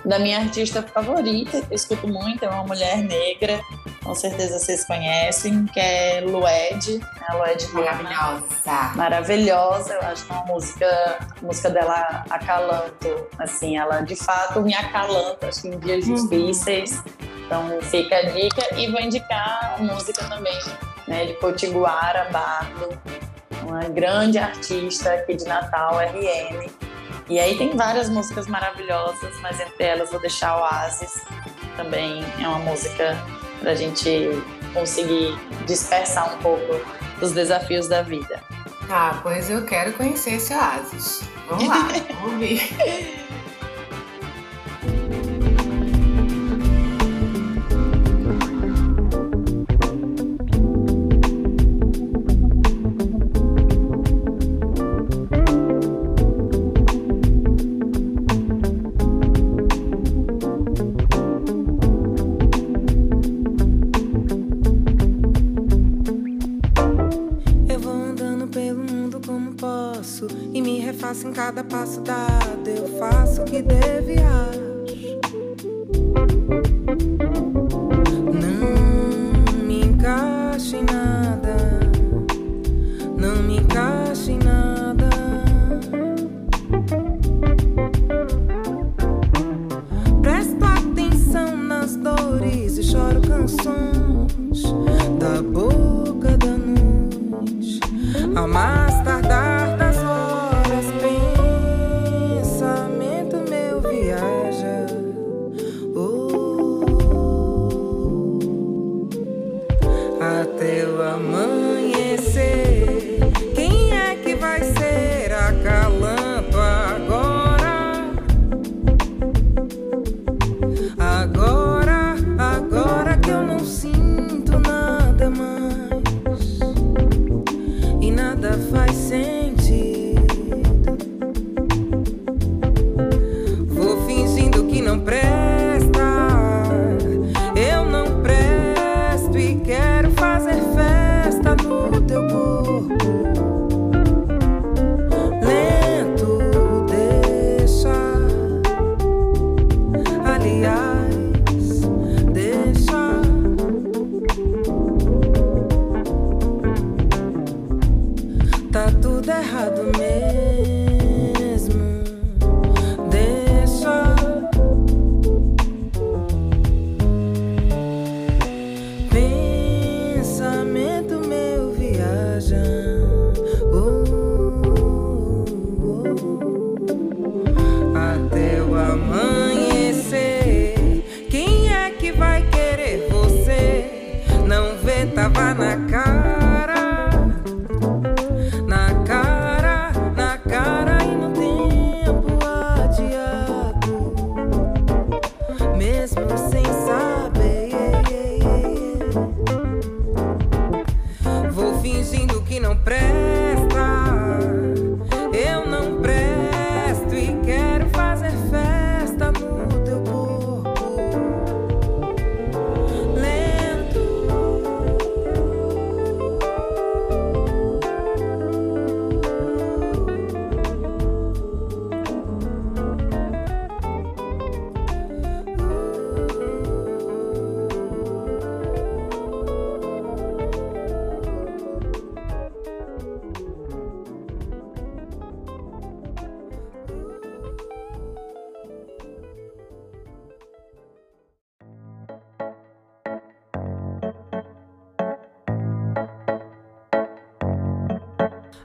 da 0.05 0.19
minha 0.19 0.39
artista 0.39 0.81
favorita, 0.81 1.61
que 1.61 1.73
eu 1.73 1.75
escuto 1.75 2.07
muito, 2.07 2.43
é 2.43 2.49
uma 2.49 2.63
mulher 2.63 2.97
negra, 2.97 3.61
com 4.03 4.13
certeza 4.13 4.59
vocês 4.59 4.85
conhecem, 4.85 5.65
que 5.65 5.79
é 5.79 6.21
Lued, 6.21 6.97
né? 6.99 7.07
a 7.29 7.35
Lued 7.35 7.67
Maravilhosa. 7.71 8.93
Maravilhosa, 8.95 9.93
eu 9.93 10.01
acho 10.01 10.25
que 10.25 10.31
é 10.31 10.35
uma 10.35 10.45
música, 10.45 11.17
a 11.41 11.45
música 11.45 11.69
dela 11.69 12.25
acalanto, 12.29 13.27
assim, 13.39 13.77
ela 13.77 14.01
de 14.01 14.15
fato 14.15 14.61
me 14.61 14.73
acalanta, 14.73 15.47
acho 15.47 15.61
que 15.61 15.67
em 15.69 15.79
dias 15.79 16.05
uhum. 16.07 16.27
difíceis, 16.27 17.01
então 17.45 17.81
fica 17.81 18.17
a 18.17 18.21
dica 18.23 18.75
e 18.75 18.91
vou 18.91 18.99
indicar 18.99 19.75
a 19.77 19.81
música 19.81 20.25
também, 20.25 20.59
né, 21.07 21.25
de 21.25 21.33
Potiguara 21.35 22.29
Bardo, 22.29 22.89
uma 23.65 23.83
grande 23.83 24.37
artista 24.37 25.13
aqui 25.13 25.35
de 25.35 25.45
Natal, 25.45 25.97
RN, 25.99 26.69
e 27.29 27.39
aí 27.39 27.57
tem 27.57 27.75
várias 27.75 28.09
músicas 28.09 28.47
maravilhosas, 28.47 29.39
mas 29.39 29.59
entre 29.59 29.85
elas 29.85 30.11
vou 30.11 30.19
deixar 30.19 30.57
Oasis, 30.57 31.23
também 31.77 32.21
é 32.41 32.47
uma 32.47 32.59
música 32.59 33.17
para 33.63 33.71
a 33.71 33.75
gente 33.75 34.29
conseguir 34.73 35.39
dispersar 35.65 36.35
um 36.35 36.37
pouco 36.39 36.79
dos 37.19 37.31
desafios 37.31 37.87
da 37.87 38.01
vida. 38.01 38.43
Ah, 38.89 39.21
pois 39.23 39.49
eu 39.49 39.63
quero 39.65 39.93
conhecer 39.93 40.33
esse 40.33 40.53
Oasis. 40.53 41.23
Vamos 41.47 41.67
lá, 41.67 41.87
vamos 42.21 42.39
ver. 42.39 43.22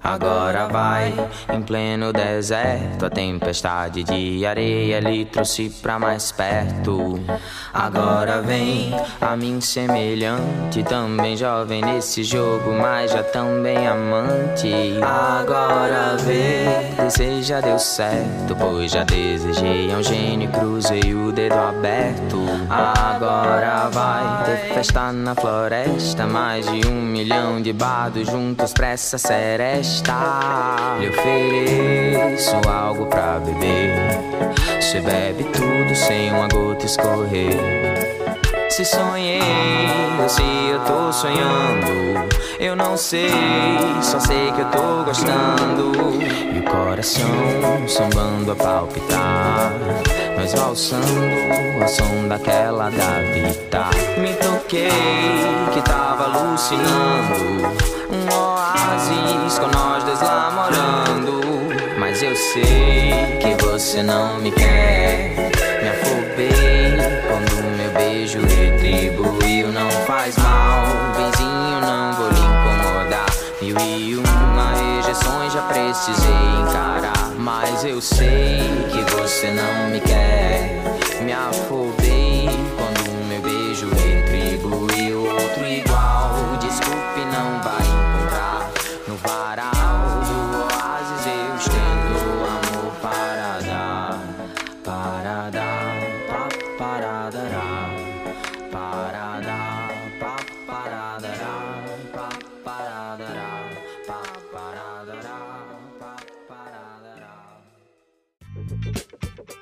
Agora 0.02 0.68
vai 0.68 1.12
em 1.52 1.62
pleno 1.62 2.12
deserto. 2.12 3.06
A 3.06 3.10
tempestade 3.10 4.04
de 4.04 4.46
areia 4.46 5.00
lhe 5.00 5.24
trouxe 5.24 5.70
pra 5.82 5.98
mais 5.98 6.32
perto. 6.32 7.20
Agora 7.72 8.40
vem 8.40 8.94
a 9.20 9.36
mim 9.36 9.60
semelhante, 9.60 10.82
também 10.82 11.36
jovem 11.36 11.82
nesse 11.82 12.22
jogo, 12.22 12.72
mas 12.72 13.12
já 13.12 13.22
também 13.22 13.86
amante. 13.86 14.72
Agora 15.02 16.16
vê, 16.18 16.64
deseja 17.02 17.60
deu 17.60 17.78
certo, 17.78 18.56
pois 18.58 18.92
já 18.92 19.04
desejei 19.04 19.94
um 19.94 20.02
gênio, 20.02 20.50
cruzei 20.50 21.14
o 21.14 21.32
dedo 21.32 21.54
aberto. 21.54 22.46
Agora 22.70 23.88
vai 23.90 24.44
ter 24.44 24.74
festa 24.74 25.12
na 25.12 25.34
floresta, 25.34 26.26
mais 26.26 26.66
de 26.70 26.86
um 26.86 27.02
milhão 27.02 27.60
de 27.60 27.72
bardos 27.72 28.26
juntos 28.28 28.72
pra 28.72 28.88
essa 28.88 29.18
seresta. 29.18 29.87
Lhe 31.00 31.08
ofereço 31.08 32.56
algo 32.68 33.06
pra 33.06 33.38
beber. 33.38 33.94
Você 34.80 35.00
bebe 35.00 35.44
tudo 35.44 35.94
sem 35.96 36.30
uma 36.30 36.46
gota 36.48 36.84
escorrer. 36.84 37.56
Se 38.68 38.84
sonhei 38.84 39.40
ou 40.22 40.28
se 40.28 40.42
eu 40.42 40.80
tô 40.80 41.12
sonhando, 41.12 42.28
eu 42.60 42.76
não 42.76 42.96
sei, 42.96 43.30
só 44.02 44.20
sei 44.20 44.52
que 44.52 44.60
eu 44.60 44.66
tô 44.66 45.04
gostando. 45.04 46.22
E 46.22 46.58
o 46.58 46.62
coração 46.62 47.88
sambando 47.88 48.52
a 48.52 48.56
palpitar, 48.56 49.72
nós 50.36 50.52
valsando 50.52 51.82
ao 51.82 51.88
som 51.88 52.28
daquela 52.28 52.90
gaveta. 52.90 53.86
Me 54.18 54.34
toquei 54.34 54.90
que 55.72 55.80
tava 55.82 56.24
alucinando, 56.24 57.66
um 58.10 58.47
com 59.58 59.66
nós 59.68 60.02
dois 60.04 60.20
lá 60.20 60.50
morando. 60.50 61.40
Mas 61.98 62.22
eu 62.22 62.34
sei 62.34 63.38
que 63.40 63.64
você 63.64 64.02
não 64.02 64.38
me 64.40 64.50
quer, 64.50 65.34
me 65.82 65.88
afobei 65.88 66.96
quando 67.28 67.76
meu 67.76 67.90
beijo 67.92 68.40
retribuiu. 68.40 69.68
Não 69.68 69.90
faz 70.06 70.36
mal, 70.38 70.84
benzinho, 71.16 71.80
não 71.80 72.12
vou 72.14 72.28
lhe 72.28 72.40
incomodar. 72.40 73.26
Mil 73.62 73.76
e 73.78 74.16
uma 74.16 74.96
rejeições 74.96 75.52
já 75.52 75.62
precisei 75.62 76.30
encarar. 76.62 77.32
Mas 77.36 77.84
eu 77.84 78.00
sei 78.00 78.60
que 78.90 79.16
você 79.16 79.50
não 79.50 79.90
me 79.90 80.00
quer. 80.00 80.82
Me 81.22 81.32
afobei 81.32 82.27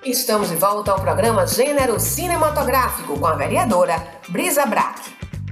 Estamos 0.07 0.51
de 0.51 0.55
volta 0.55 0.93
ao 0.93 1.01
programa 1.01 1.45
Gênero 1.49 1.99
Cinematográfico 1.99 3.19
com 3.19 3.27
a 3.27 3.35
vereadora 3.35 4.07
Brisa 4.29 4.65
Brack. 4.65 5.01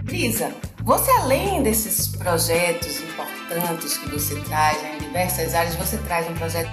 Brisa, 0.05 0.55
você 0.85 1.11
além 1.11 1.61
desses 1.61 2.07
projetos 2.07 3.01
importantes 3.01 3.99
que 3.99 4.09
você 4.09 4.41
traz 4.43 4.79
em 4.85 4.99
diversas 4.99 5.57
áreas, 5.57 5.75
você 5.75 5.99
traz 5.99 6.31
um 6.31 6.35
projeto 6.35 6.71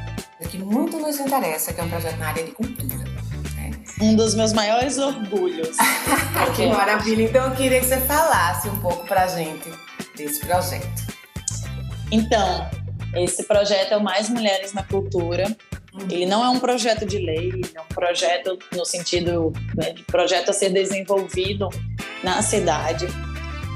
que 0.47 0.59
muito 0.59 0.99
nos 0.99 1.19
interessa, 1.19 1.73
que 1.73 1.81
é 1.81 1.83
um 1.83 1.89
projeto 1.89 2.17
na 2.17 2.27
área 2.27 2.43
de 2.43 2.51
cultura. 2.51 2.97
né? 3.55 3.71
Um 3.99 4.15
dos 4.15 4.35
meus 4.35 4.53
maiores 4.53 4.99
orgulhos. 4.99 5.75
que 6.55 6.67
maravilha! 6.67 7.23
Então 7.23 7.49
eu 7.49 7.55
queria 7.55 7.79
que 7.79 7.87
você 7.87 7.99
falasse 8.01 8.69
um 8.69 8.79
pouco 8.79 9.07
pra 9.07 9.25
gente 9.25 9.71
desse 10.15 10.39
projeto. 10.45 11.11
Então, 12.11 12.69
esse 13.15 13.43
projeto 13.45 13.93
é 13.93 13.97
o 13.97 14.03
Mais 14.03 14.29
Mulheres 14.29 14.71
na 14.71 14.83
Cultura. 14.83 15.45
Ele 16.09 16.25
não 16.25 16.43
é 16.43 16.49
um 16.49 16.59
projeto 16.59 17.05
de 17.05 17.17
lei, 17.17 17.51
é 17.75 17.81
um 17.81 17.85
projeto 17.85 18.57
no 18.75 18.85
sentido 18.85 19.51
né, 19.75 19.91
de 19.91 20.03
projeto 20.03 20.49
a 20.49 20.53
ser 20.53 20.69
desenvolvido 20.69 21.69
na 22.23 22.41
cidade. 22.41 23.07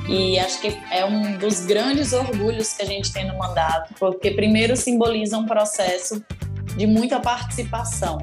E 0.07 0.37
acho 0.39 0.61
que 0.61 0.67
é 0.91 1.03
um 1.03 1.37
dos 1.37 1.65
grandes 1.65 2.13
orgulhos 2.13 2.73
que 2.73 2.83
a 2.83 2.85
gente 2.85 3.11
tem 3.11 3.27
no 3.27 3.37
mandato, 3.37 3.93
porque 3.99 4.31
primeiro 4.31 4.77
simboliza 4.77 5.37
um 5.37 5.45
processo 5.45 6.23
de 6.77 6.85
muita 6.85 7.19
participação. 7.19 8.19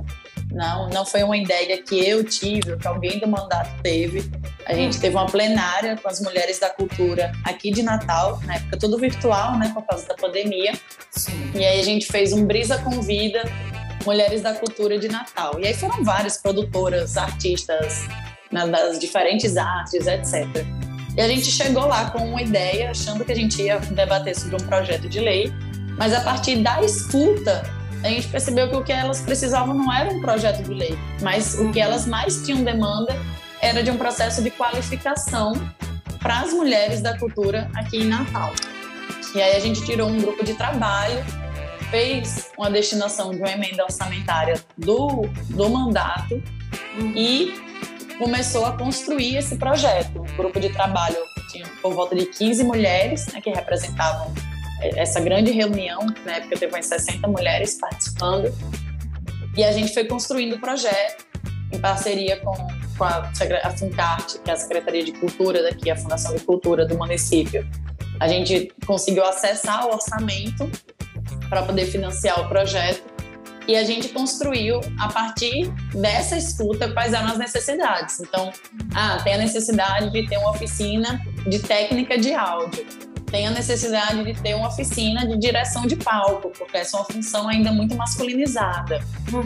Não, 0.51 0.89
não 0.91 1.05
foi 1.05 1.23
uma 1.23 1.37
ideia 1.37 1.83
que 1.83 1.99
eu 1.99 2.23
tive, 2.23 2.73
ou 2.73 2.79
que 2.79 2.87
alguém 2.87 3.19
do 3.19 3.27
mandato 3.27 3.71
teve. 3.83 4.31
A 4.67 4.75
gente 4.75 5.01
teve 5.01 5.17
uma 5.17 5.27
plenária 5.27 5.97
com 5.97 6.09
as 6.09 6.21
mulheres 6.21 6.59
da 6.59 6.69
cultura 6.69 7.33
aqui 7.43 7.71
de 7.71 7.83
Natal, 7.83 8.39
na 8.45 8.57
época 8.57 8.77
tudo 8.79 8.99
virtual, 8.99 9.59
né, 9.59 9.71
por 9.75 9.85
causa 9.85 10.07
da 10.07 10.15
pandemia. 10.15 10.73
Sim. 11.11 11.53
E 11.55 11.65
aí 11.65 11.81
a 11.81 11.85
gente 11.85 12.07
fez 12.07 12.33
um 12.33 12.45
Brisa 12.45 12.79
Convida 12.79 13.43
Mulheres 14.05 14.43
da 14.43 14.55
Cultura 14.55 14.99
de 14.99 15.09
Natal. 15.09 15.59
E 15.59 15.67
aí 15.67 15.75
foram 15.75 16.03
várias 16.03 16.39
produtoras, 16.39 17.17
artistas 17.17 18.07
né, 18.51 18.67
das 18.67 18.99
diferentes 18.99 19.57
artes, 19.57 20.07
etc. 20.07 20.47
E 21.17 21.21
a 21.21 21.29
gente 21.29 21.51
chegou 21.51 21.87
lá 21.87 22.11
com 22.11 22.19
uma 22.19 22.43
ideia, 22.43 22.91
achando 22.91 23.25
que 23.25 23.33
a 23.33 23.37
gente 23.37 23.61
ia 23.63 23.79
debater 23.79 24.35
sobre 24.35 24.57
um 24.57 24.67
projeto 24.67 25.09
de 25.09 25.21
lei, 25.21 25.53
mas 25.99 26.15
a 26.15 26.21
partir 26.21 26.57
da 26.57 26.83
escuta, 26.83 27.63
a 28.03 28.09
gente 28.09 28.29
percebeu 28.29 28.69
que 28.69 28.77
o 28.77 28.83
que 28.83 28.93
elas 28.93 29.21
precisavam 29.21 29.75
não 29.75 29.93
era 29.93 30.11
um 30.11 30.21
projeto 30.21 30.63
de 30.63 30.73
lei, 30.73 30.99
mas 31.21 31.59
o 31.59 31.71
que 31.71 31.81
elas 31.81 32.07
mais 32.07 32.45
tinham 32.45 32.65
demanda 32.65 33.15
era 33.61 33.83
de 33.83 33.91
um 33.91 33.97
processo 33.97 34.43
de 34.43 34.51
qualificação 34.51 35.53
para 36.19 36.41
as 36.41 36.53
mulheres 36.53 37.01
da 37.01 37.19
cultura 37.19 37.71
aqui 37.77 37.99
em 37.99 38.07
Natal. 38.07 38.53
E 39.35 39.41
aí 39.41 39.57
a 39.57 39.61
gente 39.61 39.85
tirou 39.85 40.09
um 40.09 40.21
grupo 40.21 40.45
de 40.45 40.55
trabalho, 40.55 41.25
fez 41.93 42.51
uma 42.57 42.71
destinação 42.71 43.33
de 43.33 43.37
uma 43.37 43.51
emenda 43.51 43.85
orçamentária 43.85 44.55
do, 44.79 45.29
do 45.51 45.69
mandato 45.69 46.43
e 47.15 47.55
começou 48.19 48.65
a 48.65 48.73
construir 48.79 49.37
esse 49.37 49.57
projeto. 49.57 50.23
Um 50.23 50.37
grupo 50.37 50.59
de 50.59 50.71
trabalho 50.71 51.19
tinha 51.51 51.67
por 51.83 51.93
volta 51.93 52.17
de 52.17 52.25
15 52.25 52.65
mulheres 52.65 53.27
né, 53.27 53.43
que 53.43 53.51
representavam 53.51 54.33
eh, 54.81 54.93
essa 54.97 55.21
grande 55.21 55.51
reunião, 55.51 56.07
na 56.25 56.37
época 56.37 56.57
teve 56.59 56.75
umas 56.75 56.87
60 56.87 57.29
mulheres 57.29 57.79
participando, 57.79 58.51
e 59.55 59.63
a 59.63 59.71
gente 59.71 59.93
foi 59.93 60.07
construindo 60.07 60.55
o 60.55 60.59
projeto 60.59 61.27
em 61.71 61.79
parceria 61.79 62.39
com, 62.39 62.55
com 62.97 63.05
a, 63.05 63.31
a 63.65 63.71
Funcarte, 63.71 64.39
que 64.39 64.51
é 64.51 64.55
a 64.55 64.57
Secretaria 64.57 65.05
de 65.05 65.13
Cultura 65.13 65.63
daqui, 65.63 65.91
a 65.91 65.97
Fundação 65.97 66.35
de 66.35 66.43
Cultura 66.43 66.87
do 66.87 66.97
município. 66.97 67.69
A 68.19 68.29
gente 68.29 68.73
conseguiu 68.87 69.25
acessar 69.27 69.87
o 69.87 69.93
orçamento 69.93 70.71
para 71.53 71.65
poder 71.65 71.85
financiar 71.85 72.41
o 72.41 72.49
projeto 72.49 73.03
e 73.69 73.77
a 73.77 73.85
gente 73.85 74.09
construiu 74.09 74.81
a 74.99 75.13
partir 75.13 75.71
dessa 75.93 76.35
escuta 76.35 76.91
quais 76.91 77.13
eram 77.13 77.27
as 77.27 77.37
necessidades. 77.37 78.21
Então, 78.21 78.51
ah, 78.95 79.19
tem 79.23 79.35
a 79.35 79.37
necessidade 79.37 80.11
de 80.11 80.27
ter 80.27 80.39
uma 80.39 80.53
oficina 80.53 81.21
de 81.47 81.59
técnica 81.59 82.17
de 82.17 82.33
áudio. 82.33 82.87
Tem 83.31 83.47
a 83.47 83.51
necessidade 83.51 84.25
de 84.25 84.33
ter 84.41 84.55
uma 84.55 84.69
oficina 84.69 85.27
de 85.27 85.39
direção 85.39 85.87
de 85.87 85.95
palco, 85.95 86.51
porque 86.59 86.79
essa 86.79 86.97
é 86.97 87.01
uma 87.01 87.07
função 87.07 87.47
ainda 87.47 87.71
muito 87.71 87.95
masculinizada. 87.97 89.01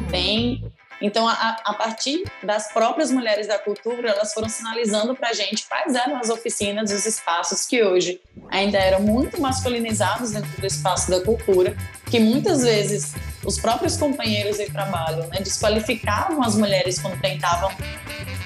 Tem 0.08 0.62
então, 1.00 1.28
a, 1.28 1.56
a 1.64 1.74
partir 1.74 2.24
das 2.42 2.72
próprias 2.72 3.10
mulheres 3.10 3.46
da 3.46 3.58
cultura, 3.58 4.10
elas 4.10 4.32
foram 4.32 4.48
sinalizando 4.48 5.14
para 5.14 5.30
a 5.30 5.32
gente 5.32 5.66
quais 5.66 5.94
eram 5.94 6.16
as 6.16 6.30
oficinas, 6.30 6.90
os 6.90 7.04
espaços 7.04 7.66
que 7.66 7.82
hoje 7.82 8.20
ainda 8.48 8.78
eram 8.78 9.00
muito 9.00 9.40
masculinizados 9.40 10.32
dentro 10.32 10.60
do 10.60 10.66
espaço 10.66 11.10
da 11.10 11.20
cultura, 11.20 11.76
que 12.10 12.18
muitas 12.18 12.62
vezes 12.62 13.14
os 13.44 13.58
próprios 13.58 13.96
companheiros 13.96 14.56
de 14.56 14.66
trabalho 14.66 15.26
né, 15.28 15.38
desqualificavam 15.40 16.42
as 16.42 16.56
mulheres 16.56 16.98
quando 16.98 17.20
tentavam 17.20 17.70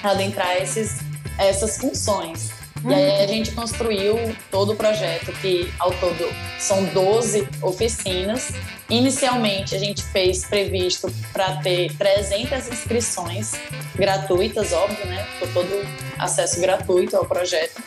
adentrar 0.03 0.57
esses, 0.57 0.99
essas 1.37 1.77
funções. 1.77 2.60
E 2.83 2.93
aí 2.93 3.23
a 3.23 3.27
gente 3.27 3.51
construiu 3.51 4.35
todo 4.49 4.73
o 4.73 4.75
projeto, 4.75 5.31
que 5.33 5.71
ao 5.79 5.91
todo 5.91 6.27
são 6.59 6.83
12 6.85 7.47
oficinas. 7.61 8.51
Inicialmente 8.89 9.75
a 9.75 9.79
gente 9.79 10.03
fez 10.03 10.45
previsto 10.45 11.11
para 11.31 11.57
ter 11.57 11.95
300 11.95 12.67
inscrições 12.69 13.53
gratuitas, 13.95 14.73
óbvio, 14.73 15.05
né? 15.05 15.25
Por 15.39 15.47
todo 15.53 15.87
acesso 16.17 16.59
gratuito 16.59 17.15
ao 17.15 17.25
projeto. 17.25 17.81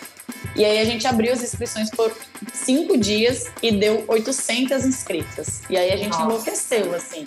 E 0.57 0.65
aí 0.65 0.79
a 0.81 0.85
gente 0.85 1.07
abriu 1.07 1.33
as 1.33 1.43
inscrições 1.43 1.91
por 1.91 2.13
cinco 2.53 2.97
dias 2.97 3.47
e 3.63 3.73
deu 3.73 4.05
800 4.07 4.85
inscritas. 4.85 5.63
E 5.69 5.77
aí 5.77 5.93
a 5.93 5.97
gente 5.97 6.11
Nossa. 6.13 6.23
enlouqueceu, 6.23 6.95
assim. 6.95 7.27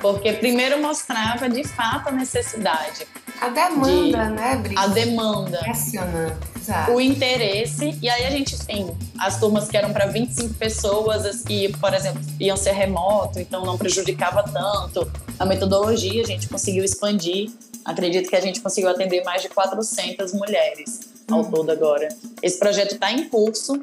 Porque 0.00 0.32
primeiro 0.34 0.80
mostrava 0.80 1.48
de 1.48 1.64
fato 1.64 2.08
a 2.08 2.12
necessidade, 2.12 3.06
A 3.40 3.48
demanda, 3.48 4.24
De- 4.26 4.32
né, 4.32 4.56
Brisa? 4.56 4.80
a 4.80 4.86
demanda 4.86 5.58
Impressionante. 5.58 6.36
Exato. 6.60 6.92
o 6.92 7.00
interesse, 7.00 7.98
e 8.00 8.08
aí 8.08 8.24
a 8.24 8.30
gente 8.30 8.56
tem 8.64 8.96
as 9.18 9.40
turmas 9.40 9.68
que 9.68 9.76
eram 9.76 9.92
para 9.92 10.06
25 10.06 10.54
pessoas, 10.54 11.26
as 11.26 11.42
que, 11.42 11.68
por 11.78 11.92
exemplo, 11.92 12.20
iam 12.38 12.56
ser 12.56 12.70
remoto, 12.72 13.40
então 13.40 13.64
não 13.64 13.76
prejudicava 13.76 14.44
tanto. 14.44 15.10
A 15.40 15.44
metodologia 15.44 16.22
a 16.22 16.26
gente 16.26 16.48
conseguiu 16.48 16.84
expandir. 16.84 17.50
Acredito 17.84 18.28
que 18.28 18.36
a 18.36 18.40
gente 18.40 18.60
conseguiu 18.60 18.90
atender 18.90 19.22
mais 19.24 19.42
de 19.42 19.48
400 19.48 20.32
mulheres 20.32 21.00
ao 21.30 21.44
todo 21.44 21.70
agora. 21.70 22.08
Esse 22.42 22.58
projeto 22.58 22.94
está 22.94 23.12
em 23.12 23.28
curso, 23.28 23.82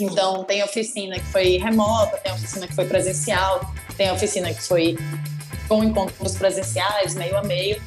então 0.00 0.44
tem 0.44 0.62
oficina 0.62 1.18
que 1.18 1.26
foi 1.26 1.56
remota, 1.56 2.16
tem 2.18 2.32
oficina 2.32 2.66
que 2.66 2.74
foi 2.74 2.86
presencial, 2.86 3.72
tem 3.96 4.10
oficina 4.10 4.52
que 4.52 4.62
foi 4.62 4.96
com 5.68 5.82
encontros 5.82 6.36
presenciais, 6.36 7.14
meio 7.14 7.36
a 7.36 7.42
meio. 7.42 7.80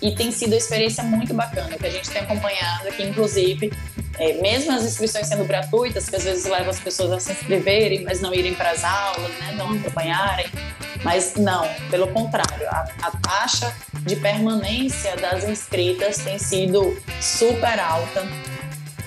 E 0.00 0.14
tem 0.14 0.30
sido 0.30 0.52
uma 0.52 0.58
experiência 0.58 1.02
muito 1.02 1.34
bacana, 1.34 1.76
que 1.76 1.86
a 1.86 1.90
gente 1.90 2.08
tem 2.08 2.22
acompanhado 2.22 2.86
aqui, 2.86 3.02
inclusive, 3.02 3.72
é, 4.18 4.34
mesmo 4.34 4.72
as 4.72 4.84
inscrições 4.84 5.26
sendo 5.26 5.44
gratuitas, 5.44 6.08
que 6.08 6.14
às 6.14 6.22
vezes 6.22 6.44
levam 6.44 6.70
as 6.70 6.78
pessoas 6.78 7.12
a 7.12 7.20
se 7.20 7.32
inscreverem, 7.32 8.04
mas 8.04 8.20
não 8.20 8.32
irem 8.32 8.54
para 8.54 8.70
as 8.70 8.84
aulas, 8.84 9.30
né, 9.40 9.54
não 9.56 9.72
acompanharem. 9.72 10.46
Mas 11.04 11.34
não, 11.36 11.66
pelo 11.90 12.08
contrário, 12.08 12.68
a, 12.68 12.88
a 13.02 13.10
taxa 13.10 13.74
de 14.00 14.16
permanência 14.16 15.16
das 15.16 15.44
inscritas 15.44 16.18
tem 16.18 16.38
sido 16.38 16.96
super 17.20 17.78
alta 17.78 18.26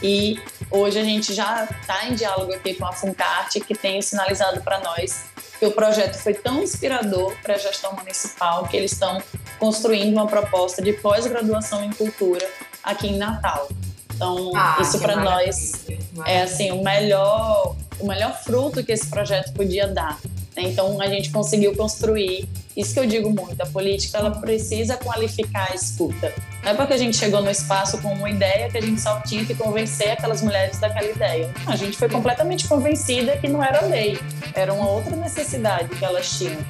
e 0.02 0.42
hoje 0.70 1.00
a 1.00 1.04
gente 1.04 1.34
já 1.34 1.66
está 1.66 2.08
em 2.08 2.16
diálogo 2.16 2.54
aqui 2.54 2.74
com 2.74 2.86
a 2.86 2.92
Funcarte, 2.92 3.60
que 3.60 3.76
tem 3.76 4.02
sinalizado 4.02 4.62
para 4.62 4.80
nós 4.80 5.26
que 5.60 5.66
o 5.66 5.72
projeto 5.72 6.16
foi 6.16 6.34
tão 6.34 6.64
inspirador 6.64 7.36
para 7.44 7.54
a 7.54 7.58
gestão 7.58 7.94
municipal 7.94 8.66
que 8.66 8.76
eles 8.76 8.94
estão 8.94 9.22
construindo 9.60 10.12
uma 10.14 10.26
proposta 10.26 10.82
de 10.82 10.94
pós-graduação 10.94 11.84
em 11.84 11.92
cultura 11.92 12.50
aqui 12.84 13.10
em 13.10 13.18
Natal. 13.18 13.70
Então, 14.16 14.52
ah, 14.56 14.78
isso 14.82 15.00
para 15.00 15.18
nós 15.18 15.86
é 16.26 16.42
assim 16.42 16.72
o 16.72 16.84
melhor, 16.84 17.76
o 18.00 18.08
melhor 18.08 18.36
fruto 18.44 18.84
que 18.84 18.92
esse 18.92 19.08
projeto 19.08 19.54
podia 19.54 19.88
dar. 19.88 20.18
Né? 20.56 20.64
Então, 20.64 21.02
a 21.02 21.08
gente 21.08 21.30
conseguiu 21.32 21.76
construir. 21.76 22.48
Isso 22.76 22.94
que 22.94 23.00
eu 23.00 23.06
digo 23.06 23.30
muito, 23.30 23.60
a 23.62 23.66
política 23.66 24.18
ela 24.18 24.32
precisa 24.32 24.96
qualificar 24.96 25.70
a 25.72 25.76
escuta. 25.76 26.34
Não 26.64 26.72
é 26.72 26.74
porque 26.74 26.94
a 26.94 26.98
gente 26.98 27.18
chegou 27.18 27.42
no 27.42 27.50
espaço 27.50 27.98
com 28.02 28.14
uma 28.14 28.30
ideia 28.30 28.70
que 28.70 28.78
a 28.78 28.82
gente 28.82 29.02
só 29.02 29.20
tinha 29.22 29.44
que 29.44 29.54
convencer 29.54 30.12
aquelas 30.12 30.42
mulheres 30.42 30.80
daquela 30.80 31.10
ideia. 31.10 31.54
A 31.68 31.76
gente 31.76 31.98
foi 31.98 32.08
completamente 32.08 32.68
convencida 32.68 33.36
que 33.38 33.48
não 33.50 33.62
era 33.62 33.86
lei, 33.86 34.18
era 34.54 34.74
uma 34.74 34.88
outra 34.88 35.16
necessidade 35.18 35.90
que 35.90 36.06
elas 36.06 36.38
tinham. 36.38 36.62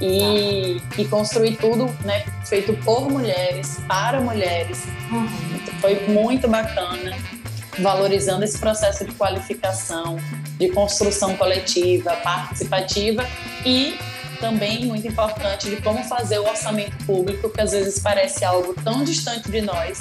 E, 0.00 0.80
e 0.98 1.04
construir 1.04 1.56
tudo 1.56 1.86
né, 2.04 2.24
feito 2.44 2.72
por 2.84 3.08
mulheres, 3.08 3.78
para 3.86 4.20
mulheres. 4.20 4.84
Uhum. 5.12 5.28
Foi 5.80 6.08
muito 6.08 6.48
bacana 6.48 7.16
valorizando 7.78 8.44
esse 8.44 8.58
processo 8.58 9.04
de 9.04 9.12
qualificação, 9.12 10.18
de 10.62 10.68
construção 10.68 11.36
coletiva, 11.36 12.14
participativa 12.16 13.28
e 13.66 13.98
também 14.40 14.86
muito 14.86 15.06
importante 15.08 15.68
de 15.68 15.82
como 15.82 16.04
fazer 16.04 16.38
o 16.38 16.48
orçamento 16.48 16.96
público, 17.04 17.50
que 17.50 17.60
às 17.60 17.72
vezes 17.72 17.98
parece 18.00 18.44
algo 18.44 18.72
tão 18.82 19.02
distante 19.02 19.50
de 19.50 19.60
nós, 19.60 19.98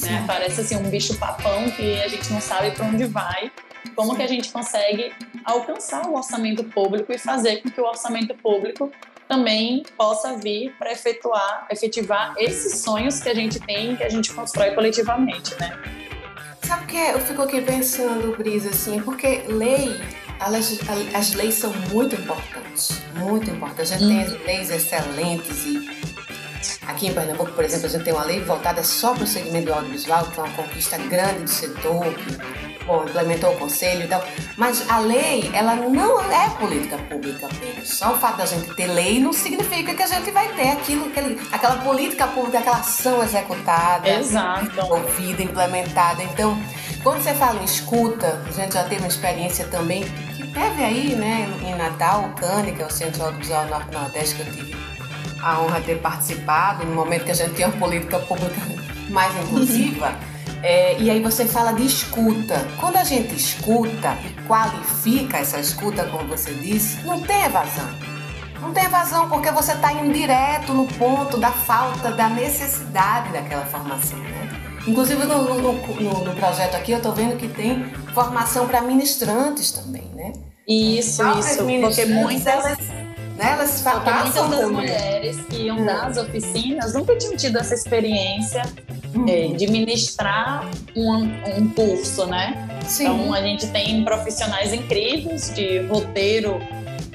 né? 0.00 0.24
Parece 0.26 0.62
assim 0.62 0.76
um 0.76 0.90
bicho 0.90 1.16
papão 1.16 1.70
que 1.70 2.00
a 2.00 2.08
gente 2.08 2.32
não 2.32 2.40
sabe 2.40 2.72
para 2.72 2.86
onde 2.86 3.04
vai. 3.04 3.52
Como 3.94 4.16
que 4.16 4.22
a 4.22 4.26
gente 4.26 4.50
consegue 4.50 5.12
alcançar 5.44 6.06
o 6.06 6.16
orçamento 6.16 6.64
público 6.64 7.12
e 7.12 7.18
fazer 7.18 7.62
com 7.62 7.70
que 7.70 7.80
o 7.80 7.84
orçamento 7.84 8.34
público 8.34 8.90
também 9.28 9.84
possa 9.96 10.36
vir 10.36 10.74
para 10.76 10.90
efetuar, 10.90 11.68
efetivar 11.70 12.34
esses 12.36 12.80
sonhos 12.80 13.20
que 13.20 13.28
a 13.28 13.34
gente 13.34 13.60
tem, 13.60 13.94
que 13.94 14.02
a 14.02 14.08
gente 14.08 14.32
constrói 14.32 14.72
coletivamente, 14.72 15.54
né? 15.60 15.99
Sabe 16.70 16.84
o 16.84 16.86
que 16.86 16.96
eu 16.96 17.18
fico 17.18 17.42
aqui 17.42 17.60
pensando, 17.62 18.36
Brisa, 18.36 18.70
assim, 18.70 19.02
porque 19.02 19.42
lei, 19.48 20.00
elas, 20.38 20.78
as 21.12 21.32
leis 21.32 21.56
são 21.56 21.72
muito 21.90 22.14
importantes, 22.14 23.02
muito 23.16 23.50
importantes. 23.50 23.90
A 23.90 23.96
gente 23.96 24.04
hum. 24.04 24.38
tem 24.38 24.46
leis 24.46 24.70
excelentes 24.70 25.66
e 25.66 25.90
aqui 26.86 27.08
em 27.08 27.12
Pernambuco, 27.12 27.50
por 27.50 27.64
exemplo, 27.64 27.86
a 27.86 27.88
gente 27.88 28.04
tem 28.04 28.12
uma 28.12 28.22
lei 28.22 28.38
voltada 28.44 28.84
só 28.84 29.14
para 29.14 29.24
o 29.24 29.26
segmento 29.26 29.66
do 29.66 29.72
audiovisual, 29.72 30.26
que 30.26 30.38
é 30.38 30.44
uma 30.44 30.52
conquista 30.52 30.96
grande 30.96 31.42
do 31.42 31.50
setor, 31.50 32.04
que 32.14 32.69
bom, 32.86 33.04
implementou 33.04 33.52
o 33.52 33.56
conselho 33.56 34.04
e 34.04 34.08
tal, 34.08 34.22
mas 34.56 34.88
a 34.88 34.98
lei, 34.98 35.50
ela 35.54 35.74
não 35.74 36.20
é 36.30 36.48
política 36.50 36.98
pública 36.98 37.46
apenas. 37.46 37.88
Só 37.88 38.12
o 38.12 38.18
fato 38.18 38.38
da 38.38 38.46
gente 38.46 38.74
ter 38.74 38.86
lei 38.86 39.20
não 39.20 39.32
significa 39.32 39.94
que 39.94 40.02
a 40.02 40.06
gente 40.06 40.30
vai 40.30 40.48
ter 40.54 40.70
aquilo, 40.70 41.06
aquele, 41.06 41.40
aquela 41.52 41.76
política 41.76 42.26
pública, 42.28 42.58
aquela 42.58 42.78
ação 42.78 43.22
executada, 43.22 44.08
Exato. 44.08 44.80
ouvida, 44.90 45.42
implementada. 45.42 46.22
Então, 46.22 46.60
quando 47.02 47.22
você 47.22 47.34
fala 47.34 47.60
em 47.60 47.64
escuta, 47.64 48.42
a 48.46 48.52
gente 48.52 48.74
já 48.74 48.84
teve 48.84 49.02
uma 49.02 49.08
experiência 49.08 49.66
também 49.68 50.04
que 50.36 50.46
teve 50.48 50.82
aí, 50.82 51.14
né, 51.14 51.48
em 51.62 51.74
Natal, 51.74 52.24
o 52.24 52.32
CANE, 52.34 52.72
que 52.72 52.82
é 52.82 52.86
o 52.86 52.90
Centro 52.90 53.24
Audiovisual 53.24 53.66
Norte-Nordeste, 53.66 54.34
que 54.36 54.42
eu 54.42 54.52
tive 54.52 54.76
a 55.42 55.60
honra 55.60 55.80
de 55.80 55.86
ter 55.86 55.98
participado, 56.00 56.84
no 56.84 56.94
momento 56.94 57.24
que 57.24 57.30
a 57.30 57.34
gente 57.34 57.54
tinha 57.54 57.68
uma 57.68 57.78
política 57.78 58.18
pública 58.18 58.60
mais 59.08 59.34
inclusiva. 59.44 60.14
É, 60.62 60.98
e 61.00 61.10
aí 61.10 61.22
você 61.22 61.46
fala 61.46 61.72
de 61.72 61.86
escuta. 61.86 62.66
Quando 62.78 62.96
a 62.96 63.04
gente 63.04 63.34
escuta 63.34 64.16
e 64.24 64.46
qualifica 64.46 65.38
essa 65.38 65.58
escuta, 65.58 66.04
como 66.04 66.28
você 66.28 66.52
disse, 66.52 67.02
não 67.06 67.20
tem 67.20 67.44
evasão. 67.44 67.88
Não 68.60 68.72
tem 68.72 68.84
evasão 68.84 69.28
porque 69.28 69.50
você 69.50 69.72
está 69.72 69.92
indo 69.92 70.12
direto 70.12 70.74
no 70.74 70.86
ponto 70.86 71.38
da 71.38 71.50
falta, 71.50 72.10
da 72.12 72.28
necessidade 72.28 73.32
daquela 73.32 73.64
formação. 73.64 74.18
Né? 74.18 74.50
Inclusive 74.86 75.24
no, 75.24 75.42
no, 75.42 75.72
no, 75.72 76.24
no 76.24 76.36
projeto 76.36 76.74
aqui 76.74 76.92
eu 76.92 76.98
estou 76.98 77.12
vendo 77.12 77.36
que 77.36 77.48
tem 77.48 77.90
formação 78.14 78.66
para 78.66 78.82
ministrantes 78.82 79.72
também, 79.72 80.10
né? 80.14 80.32
Isso, 80.68 81.22
isso. 81.38 81.64
Porque 81.80 82.04
muitas 82.06 82.46
elas, 82.46 82.78
né, 83.40 83.52
elas 83.52 83.80
porque 83.80 84.10
muitas 84.10 84.50
das 84.50 84.70
mulheres 84.70 85.40
que 85.48 85.62
iam 85.62 85.78
hum. 85.78 85.84
nas 85.84 86.16
oficinas 86.18 86.92
nunca 86.92 87.16
tinham 87.16 87.36
tido 87.36 87.58
essa 87.58 87.74
experiência 87.74 88.62
é, 89.26 89.48
de 89.48 89.66
ministrar 89.66 90.68
um, 90.94 91.24
um 91.58 91.70
curso, 91.70 92.26
né? 92.26 92.68
Sim. 92.86 93.04
Então 93.04 93.34
a 93.34 93.40
gente 93.40 93.66
tem 93.68 94.04
profissionais 94.04 94.72
incríveis 94.72 95.52
de 95.54 95.80
roteiro 95.86 96.60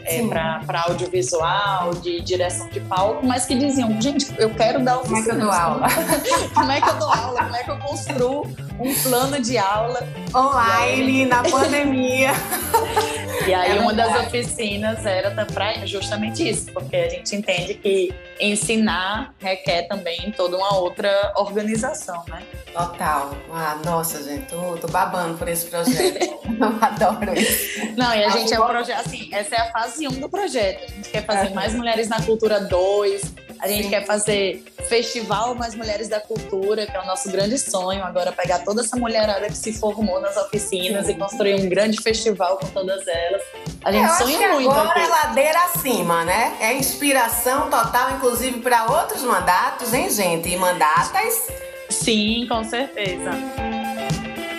é, 0.06 0.26
para 0.28 0.82
audiovisual, 0.88 1.94
de 1.96 2.22
direção 2.22 2.70
de 2.70 2.80
palco, 2.82 3.26
mas 3.26 3.46
que 3.46 3.56
diziam, 3.56 4.00
gente, 4.00 4.34
eu 4.38 4.50
quero 4.52 4.84
dar 4.84 5.00
oficina. 5.00 5.22
Como 5.22 5.22
é 5.22 5.32
que 5.32 5.32
eu 5.32 5.40
dou 5.40 5.52
aula? 5.52 5.88
como 6.54 6.72
é 6.72 6.82
que 6.82 6.90
eu 6.90 7.00
dou 7.00 7.12
aula? 7.12 7.44
Como 7.44 7.56
é 7.56 7.64
que 7.64 7.72
eu 7.72 7.78
construo 7.80 8.48
um 8.80 8.94
plano 9.04 9.42
de 9.42 9.58
aula? 9.58 10.08
Online, 10.34 11.22
aí, 11.22 11.26
na 11.26 11.44
pandemia. 11.44 12.32
E 13.48 13.54
aí 13.54 13.78
é 13.78 13.82
uma 13.82 13.94
das 13.94 14.26
oficinas 14.26 15.06
era 15.06 15.30
para 15.46 15.86
justamente 15.86 16.48
isso, 16.50 16.72
porque 16.72 16.96
a 16.96 17.10
gente 17.10 17.36
entende 17.36 17.76
que 17.76 18.12
ensinar 18.40 19.36
requer 19.40 19.84
também 19.84 20.34
toda 20.36 20.58
uma 20.58 20.76
outra 20.76 21.34
organização, 21.36 22.24
né? 22.28 22.42
Total. 22.74 23.36
Ah, 23.54 23.78
nossa, 23.86 24.24
gente, 24.24 24.48
tô, 24.48 24.78
tô 24.78 24.88
babando 24.88 25.38
por 25.38 25.48
esse 25.48 25.68
projeto. 25.68 26.40
Eu 26.60 26.78
adoro 26.82 27.38
isso. 27.38 27.80
Não, 27.98 28.14
e 28.14 28.24
a 28.24 28.30
gente 28.30 28.54
é 28.54 28.60
um 28.60 28.68
projeto, 28.68 29.00
assim, 29.00 29.30
essa 29.32 29.56
é 29.56 29.62
a 29.62 29.72
fase 29.72 30.08
1 30.08 30.12
do 30.12 30.30
projeto. 30.30 30.84
A 30.84 30.88
gente 30.88 31.10
quer 31.10 31.26
fazer 31.26 31.50
mais 31.54 31.74
Mulheres 31.74 32.08
na 32.08 32.22
Cultura 32.22 32.60
2, 32.62 33.22
a 33.60 33.68
gente 33.68 33.84
Sim. 33.84 33.90
quer 33.90 34.06
fazer 34.06 34.64
festival 34.88 35.56
Mais 35.56 35.74
Mulheres 35.76 36.08
da 36.08 36.20
Cultura, 36.20 36.86
que 36.86 36.96
é 36.96 37.02
o 37.02 37.06
nosso 37.06 37.32
grande 37.32 37.58
sonho, 37.58 38.04
agora 38.04 38.32
pegar 38.32 38.60
toda 38.60 38.82
essa 38.82 38.96
mulherada 38.98 39.48
que 39.48 39.58
se 39.58 39.74
formou 39.74 40.22
nas 40.22 40.38
oficinas 40.38 41.08
Sim. 41.08 41.14
e 41.14 41.16
construir 41.16 41.56
um 41.56 41.70
grande 41.70 42.02
festival 42.02 42.58
com 42.58 42.68
todas 42.68 43.08
elas. 43.08 43.42
A 43.84 43.92
gente 43.92 44.08
Eu 44.08 44.16
sonha 44.16 44.50
muito. 44.54 44.70
Agora 44.70 44.90
aqui. 44.90 45.00
é 45.00 45.08
ladeira 45.08 45.60
acima, 45.66 46.24
né? 46.26 46.58
É 46.60 46.74
inspiração 46.74 47.70
total, 47.70 48.12
inclusive, 48.12 48.60
para 48.60 48.86
outros 48.92 49.24
mandatos, 49.24 49.94
hein, 49.94 50.10
gente? 50.10 50.50
E 50.50 50.58
mandatas. 50.58 51.48
Sim, 51.90 52.46
com 52.48 52.64
certeza. 52.64 53.32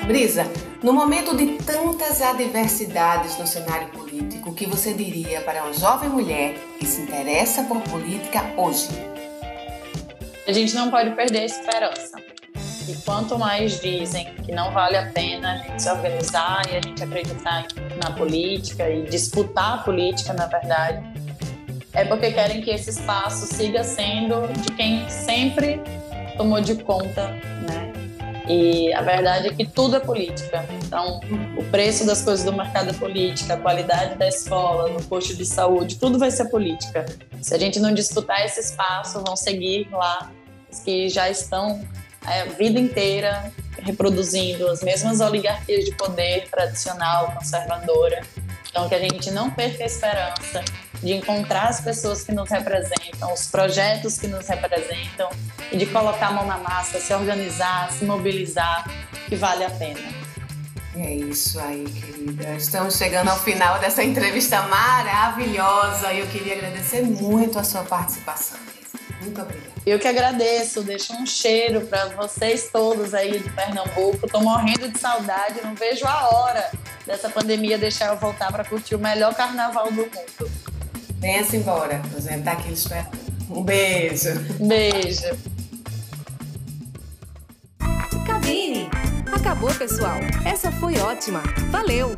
Brisa, 0.06 0.46
no 0.86 0.92
momento 0.92 1.36
de 1.36 1.58
tantas 1.64 2.22
adversidades 2.22 3.36
no 3.38 3.44
cenário 3.44 3.88
político, 3.88 4.50
o 4.50 4.54
que 4.54 4.66
você 4.66 4.94
diria 4.94 5.40
para 5.40 5.64
uma 5.64 5.72
jovem 5.72 6.08
mulher 6.08 6.54
que 6.78 6.86
se 6.86 7.00
interessa 7.00 7.64
por 7.64 7.80
política 7.80 8.40
hoje? 8.56 8.86
A 10.46 10.52
gente 10.52 10.76
não 10.76 10.88
pode 10.88 11.10
perder 11.16 11.40
a 11.40 11.44
esperança. 11.44 12.16
E 12.88 12.94
quanto 13.04 13.36
mais 13.36 13.80
dizem 13.80 14.32
que 14.44 14.52
não 14.52 14.70
vale 14.70 14.96
a 14.96 15.10
pena 15.10 15.54
a 15.54 15.56
gente 15.56 15.82
se 15.82 15.90
organizar 15.90 16.62
e 16.70 16.76
a 16.76 16.80
gente 16.80 17.02
acreditar 17.02 17.66
na 18.00 18.12
política 18.12 18.88
e 18.88 19.06
disputar 19.06 19.74
a 19.74 19.78
política, 19.78 20.34
na 20.34 20.46
verdade, 20.46 21.04
é 21.94 22.04
porque 22.04 22.30
querem 22.30 22.62
que 22.62 22.70
esse 22.70 22.90
espaço 22.90 23.52
siga 23.52 23.82
sendo 23.82 24.46
de 24.62 24.70
quem 24.74 25.10
sempre 25.10 25.80
tomou 26.36 26.60
de 26.60 26.76
conta, 26.76 27.26
né? 27.68 27.95
E 28.48 28.92
a 28.94 29.02
verdade 29.02 29.48
é 29.48 29.52
que 29.52 29.66
tudo 29.66 29.96
é 29.96 30.00
política. 30.00 30.64
Então, 30.84 31.20
o 31.56 31.64
preço 31.64 32.06
das 32.06 32.22
coisas 32.22 32.44
do 32.44 32.52
mercado 32.52 32.90
é 32.90 32.92
política, 32.92 33.54
a 33.54 33.56
qualidade 33.56 34.14
da 34.16 34.28
escola, 34.28 34.88
no 34.88 35.02
posto 35.02 35.34
de 35.34 35.44
saúde, 35.44 35.96
tudo 35.96 36.18
vai 36.18 36.30
ser 36.30 36.46
política. 36.46 37.04
Se 37.42 37.54
a 37.54 37.58
gente 37.58 37.80
não 37.80 37.92
disputar 37.92 38.44
esse 38.44 38.60
espaço, 38.60 39.22
vão 39.24 39.36
seguir 39.36 39.88
lá 39.90 40.30
os 40.70 40.78
que 40.78 41.08
já 41.08 41.28
estão 41.28 41.80
a 42.24 42.44
vida 42.44 42.78
inteira 42.78 43.52
reproduzindo 43.78 44.68
as 44.68 44.82
mesmas 44.82 45.20
oligarquias 45.20 45.84
de 45.84 45.92
poder 45.92 46.48
tradicional, 46.50 47.32
conservadora. 47.32 48.22
Então, 48.68 48.88
que 48.88 48.94
a 48.94 48.98
gente 48.98 49.30
não 49.30 49.50
perca 49.50 49.84
a 49.84 49.86
esperança 49.86 50.64
de 51.02 51.12
encontrar 51.12 51.68
as 51.68 51.80
pessoas 51.80 52.22
que 52.22 52.32
nos 52.32 52.48
representam, 52.50 53.32
os 53.32 53.46
projetos 53.46 54.18
que 54.18 54.26
nos 54.26 54.46
representam 54.46 55.30
e 55.70 55.76
de 55.76 55.86
colocar 55.86 56.28
a 56.28 56.32
mão 56.32 56.46
na 56.46 56.58
massa, 56.58 56.98
se 57.00 57.12
organizar, 57.12 57.92
se 57.92 58.04
mobilizar, 58.04 58.88
que 59.28 59.36
vale 59.36 59.64
a 59.64 59.70
pena. 59.70 60.26
É 60.96 61.14
isso 61.14 61.60
aí, 61.60 61.84
querida. 61.84 62.54
Estamos 62.54 62.96
chegando 62.96 63.28
ao 63.28 63.38
final 63.38 63.78
dessa 63.78 64.02
entrevista 64.02 64.62
maravilhosa 64.62 66.12
e 66.12 66.20
eu 66.20 66.26
queria 66.28 66.54
agradecer 66.54 67.02
muito 67.02 67.58
a 67.58 67.64
sua 67.64 67.82
participação. 67.82 68.58
Muito 69.20 69.42
obrigada. 69.42 69.76
Eu 69.84 69.98
que 69.98 70.08
agradeço, 70.08 70.82
deixo 70.82 71.12
um 71.12 71.26
cheiro 71.26 71.82
para 71.82 72.06
vocês 72.06 72.70
todos 72.72 73.12
aí 73.12 73.38
de 73.38 73.50
Pernambuco. 73.50 74.24
Estou 74.24 74.40
morrendo 74.40 74.88
de 74.88 74.98
saudade, 74.98 75.60
não 75.62 75.74
vejo 75.74 76.06
a 76.06 76.34
hora 76.34 76.70
dessa 77.04 77.28
pandemia 77.28 77.76
deixar 77.76 78.06
eu 78.06 78.16
voltar 78.16 78.50
para 78.50 78.64
curtir 78.64 78.94
o 78.94 78.98
melhor 78.98 79.34
carnaval 79.34 79.86
do 79.86 79.92
mundo. 79.92 80.50
Venha-se 81.18 81.56
embora. 81.56 82.00
A 82.16 82.20
gente 82.20 82.42
tá 82.42 82.52
aqui 82.52 82.72
esperando. 82.72 83.08
Um 83.50 83.62
beijo. 83.62 84.30
Beijo. 84.60 85.38
Cabine. 88.26 88.88
Acabou, 89.34 89.72
pessoal. 89.74 90.18
Essa 90.44 90.70
foi 90.72 90.98
ótima. 90.98 91.42
Valeu! 91.70 92.16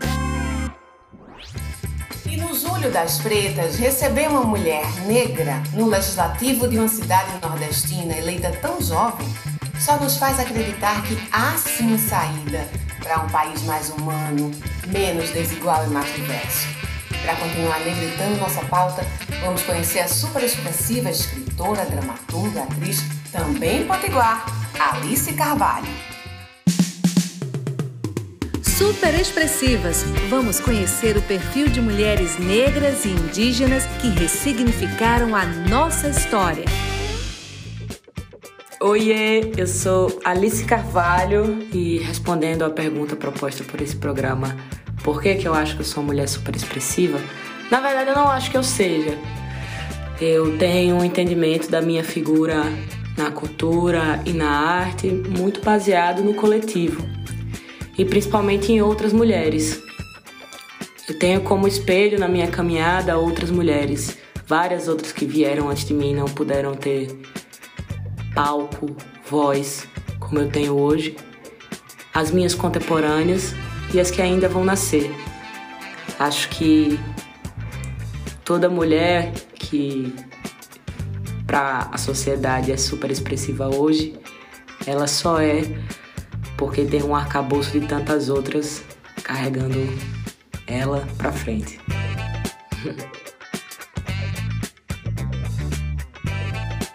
E 2.26 2.36
no 2.36 2.54
Julho 2.54 2.90
das 2.90 3.18
Pretas, 3.18 3.76
receber 3.76 4.28
uma 4.28 4.44
mulher 4.44 4.84
negra 5.06 5.62
no 5.74 5.86
legislativo 5.86 6.68
de 6.68 6.78
uma 6.78 6.88
cidade 6.88 7.32
nordestina 7.42 8.16
eleita 8.16 8.50
tão 8.60 8.80
jovem 8.80 9.26
só 9.78 9.96
nos 9.96 10.16
faz 10.16 10.38
acreditar 10.40 11.02
que 11.04 11.16
há 11.32 11.56
sim 11.56 11.96
saída 11.96 12.68
para 13.00 13.22
um 13.22 13.28
país 13.28 13.62
mais 13.62 13.90
humano, 13.90 14.50
menos 14.88 15.30
desigual 15.30 15.84
e 15.86 15.88
mais 15.88 16.12
diverso. 16.14 16.66
Para 17.28 17.36
continuar 17.36 17.78
negritando 17.80 18.38
nossa 18.38 18.64
pauta, 18.64 19.06
vamos 19.42 19.62
conhecer 19.62 19.98
a 19.98 20.08
super 20.08 20.42
expressiva 20.42 21.10
escritora, 21.10 21.84
dramaturga, 21.84 22.62
atriz, 22.62 23.02
também 23.30 23.86
potiguar, 23.86 24.46
Alice 24.80 25.30
Carvalho. 25.34 25.88
Super 28.62 29.12
expressivas, 29.20 30.04
vamos 30.30 30.58
conhecer 30.58 31.18
o 31.18 31.22
perfil 31.22 31.68
de 31.68 31.82
mulheres 31.82 32.38
negras 32.38 33.04
e 33.04 33.10
indígenas 33.10 33.84
que 34.00 34.08
ressignificaram 34.08 35.36
a 35.36 35.44
nossa 35.44 36.08
história. 36.08 36.64
Oiê, 38.80 39.52
eu 39.54 39.66
sou 39.66 40.18
Alice 40.24 40.64
Carvalho 40.64 41.58
e 41.74 41.98
respondendo 41.98 42.64
à 42.64 42.70
pergunta 42.70 43.14
proposta 43.16 43.62
por 43.64 43.82
esse 43.82 43.96
programa, 43.96 44.56
por 45.02 45.22
que, 45.22 45.34
que 45.36 45.48
eu 45.48 45.54
acho 45.54 45.74
que 45.74 45.80
eu 45.80 45.84
sou 45.84 46.02
uma 46.02 46.08
mulher 46.08 46.28
super 46.28 46.54
expressiva? 46.54 47.18
Na 47.70 47.80
verdade, 47.80 48.10
eu 48.10 48.16
não 48.16 48.28
acho 48.28 48.50
que 48.50 48.56
eu 48.56 48.62
seja. 48.62 49.16
Eu 50.20 50.58
tenho 50.58 50.96
um 50.96 51.04
entendimento 51.04 51.70
da 51.70 51.80
minha 51.80 52.02
figura 52.02 52.64
na 53.16 53.30
cultura 53.30 54.20
e 54.24 54.32
na 54.32 54.48
arte 54.48 55.08
muito 55.08 55.60
baseado 55.60 56.22
no 56.22 56.34
coletivo 56.34 57.04
e 57.98 58.04
principalmente 58.04 58.72
em 58.72 58.80
outras 58.80 59.12
mulheres. 59.12 59.82
Eu 61.08 61.18
tenho 61.18 61.40
como 61.40 61.66
espelho 61.66 62.18
na 62.18 62.28
minha 62.28 62.46
caminhada 62.46 63.18
outras 63.18 63.50
mulheres, 63.50 64.16
várias 64.46 64.86
outras 64.86 65.10
que 65.10 65.24
vieram 65.24 65.68
antes 65.68 65.84
de 65.84 65.92
mim 65.92 66.14
não 66.14 66.26
puderam 66.26 66.74
ter 66.74 67.08
palco, 68.34 68.96
voz, 69.28 69.86
como 70.20 70.38
eu 70.38 70.48
tenho 70.48 70.78
hoje, 70.78 71.16
as 72.14 72.30
minhas 72.30 72.54
contemporâneas 72.54 73.52
e 73.92 74.00
as 74.00 74.10
que 74.10 74.20
ainda 74.20 74.48
vão 74.48 74.64
nascer. 74.64 75.14
Acho 76.18 76.48
que 76.48 76.98
toda 78.44 78.68
mulher 78.68 79.32
que 79.54 80.14
para 81.46 81.88
a 81.92 81.98
sociedade 81.98 82.70
é 82.70 82.76
super 82.76 83.10
expressiva 83.10 83.74
hoje, 83.74 84.18
ela 84.86 85.06
só 85.06 85.40
é 85.40 85.62
porque 86.56 86.84
tem 86.84 87.02
um 87.02 87.14
arcabouço 87.14 87.70
de 87.78 87.86
tantas 87.86 88.28
outras 88.28 88.82
carregando 89.22 89.78
ela 90.66 91.06
para 91.16 91.32
frente. 91.32 91.80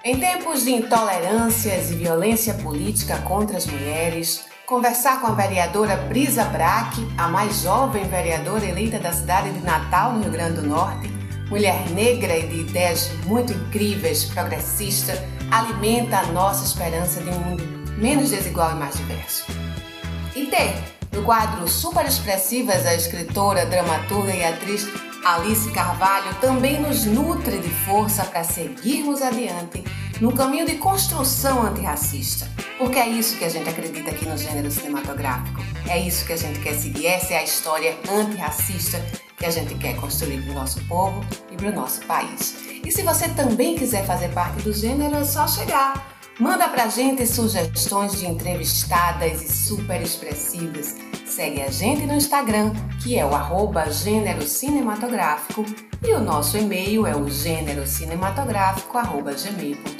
Em 0.05 0.19
tempos 0.19 0.65
de 0.65 0.71
intolerâncias 0.71 1.91
e 1.91 1.95
violência 1.95 2.53
política 2.55 3.17
contra 3.19 3.55
as 3.55 3.65
mulheres, 3.65 4.45
conversar 4.73 5.21
com 5.21 5.27
a 5.27 5.35
vereadora 5.35 5.95
Brisa 5.95 6.45
Braque, 6.45 7.07
a 7.15 7.27
mais 7.27 7.61
jovem 7.61 8.05
vereadora 8.05 8.65
eleita 8.65 8.97
da 8.97 9.13
cidade 9.13 9.51
de 9.51 9.59
Natal, 9.59 10.13
no 10.13 10.23
Rio 10.23 10.31
Grande 10.31 10.61
do 10.61 10.67
Norte, 10.67 11.07
mulher 11.47 11.87
negra 11.91 12.35
e 12.35 12.47
de 12.47 12.61
ideias 12.61 13.11
muito 13.27 13.53
incríveis, 13.53 14.25
progressista, 14.25 15.13
alimenta 15.51 16.17
a 16.17 16.25
nossa 16.31 16.65
esperança 16.65 17.21
de 17.21 17.29
um 17.29 17.39
mundo 17.39 17.63
menos 17.99 18.31
desigual 18.31 18.71
e 18.71 18.79
mais 18.79 18.97
diverso. 18.97 19.45
E 20.35 20.47
tem, 20.47 20.73
no 21.11 21.21
quadro 21.21 21.67
Super 21.67 22.07
Expressivas, 22.07 22.83
a 22.87 22.95
escritora, 22.95 23.67
dramaturga 23.67 24.33
e 24.33 24.43
atriz 24.43 24.87
Alice 25.23 25.71
Carvalho 25.71 26.33
também 26.41 26.81
nos 26.81 27.05
nutre 27.05 27.59
de 27.59 27.69
força 27.69 28.25
para 28.25 28.43
seguirmos 28.43 29.21
adiante 29.21 29.83
no 30.23 30.31
caminho 30.31 30.65
de 30.65 30.75
construção 30.75 31.63
antirracista. 31.63 32.49
Porque 32.77 32.97
é 32.97 33.09
isso 33.09 33.37
que 33.37 33.43
a 33.43 33.49
gente 33.49 33.69
acredita 33.69 34.09
aqui 34.09 34.25
no 34.25 34.37
gênero 34.37 34.71
cinematográfico. 34.71 35.61
É 35.85 35.99
isso 35.99 36.25
que 36.25 36.31
a 36.31 36.37
gente 36.37 36.61
quer 36.61 36.75
seguir. 36.75 37.07
Essa 37.07 37.33
é 37.33 37.37
a 37.39 37.43
história 37.43 37.97
antirracista 38.09 39.03
que 39.35 39.45
a 39.45 39.49
gente 39.49 39.75
quer 39.75 39.97
construir 39.97 40.41
para 40.41 40.51
o 40.51 40.55
nosso 40.55 40.81
povo 40.85 41.25
e 41.51 41.57
para 41.57 41.67
o 41.67 41.75
nosso 41.75 42.05
país. 42.05 42.55
E 42.85 42.89
se 42.89 43.01
você 43.01 43.27
também 43.27 43.75
quiser 43.75 44.05
fazer 44.05 44.29
parte 44.29 44.61
do 44.61 44.71
gênero, 44.71 45.17
é 45.17 45.25
só 45.25 45.45
chegar. 45.45 46.15
Manda 46.39 46.69
pra 46.69 46.87
gente 46.87 47.27
sugestões 47.27 48.17
de 48.17 48.25
entrevistadas 48.25 49.41
e 49.41 49.51
super 49.51 50.01
expressivas 50.01 50.95
Segue 51.33 51.61
a 51.63 51.71
gente 51.71 52.05
no 52.05 52.13
Instagram, 52.13 52.73
que 53.01 53.17
é 53.17 53.25
o 53.25 53.33
arroba 53.33 53.89
gênero 53.89 54.43
cinematográfico, 54.43 55.65
e 56.05 56.13
o 56.13 56.19
nosso 56.19 56.59
e-mail 56.59 57.07
é 57.07 57.15
o 57.15 57.27
gênerocinematográfico.gmail.com. 57.27 59.92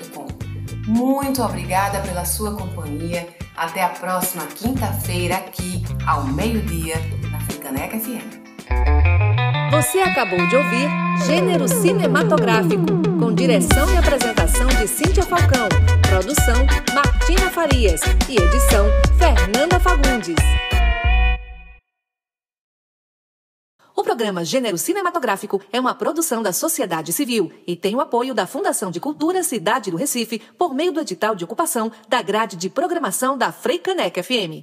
Muito 0.88 1.42
obrigada 1.42 2.00
pela 2.02 2.26
sua 2.26 2.54
companhia. 2.56 3.28
Até 3.56 3.84
a 3.84 3.90
próxima 3.90 4.46
quinta-feira, 4.48 5.36
aqui 5.36 5.84
ao 6.06 6.24
meio-dia, 6.26 6.96
na 7.32 7.40
Fricaneca 7.42 8.00
FM. 8.00 8.44
Você 9.72 10.00
acabou 10.00 10.46
de 10.48 10.56
ouvir 10.56 10.90
Gênero 11.26 11.68
Cinematográfico, 11.68 12.86
com 13.20 13.34
direção 13.34 13.92
e 13.94 13.98
apresentação 13.98 14.68
de 14.68 14.88
Cíntia 14.88 15.24
Falcão, 15.24 15.70
produção 16.10 16.66
Martina 16.94 17.50
Farias 17.50 18.02
e 18.30 18.36
edição 18.36 18.86
Fernanda 19.18 19.80
Fagundes. 19.80 20.36
Programa 24.14 24.46
Gênero 24.46 24.78
Cinematográfico 24.78 25.60
é 25.72 25.80
uma 25.80 25.96
produção 25.96 26.44
da 26.44 26.54
sociedade 26.54 27.12
civil 27.12 27.52
e 27.66 27.76
tem 27.76 27.96
o 27.96 28.00
apoio 28.00 28.32
da 28.32 28.46
Fundação 28.46 28.92
de 28.92 29.00
Cultura 29.00 29.42
Cidade 29.42 29.90
do 29.90 29.98
Recife 29.98 30.40
por 30.56 30.72
meio 30.72 30.92
do 30.92 31.00
edital 31.00 31.34
de 31.34 31.44
ocupação 31.44 31.92
da 32.08 32.22
grade 32.22 32.56
de 32.56 32.70
programação 32.70 33.36
da 33.36 33.52
Freicanec 33.52 34.22
FM. 34.22 34.62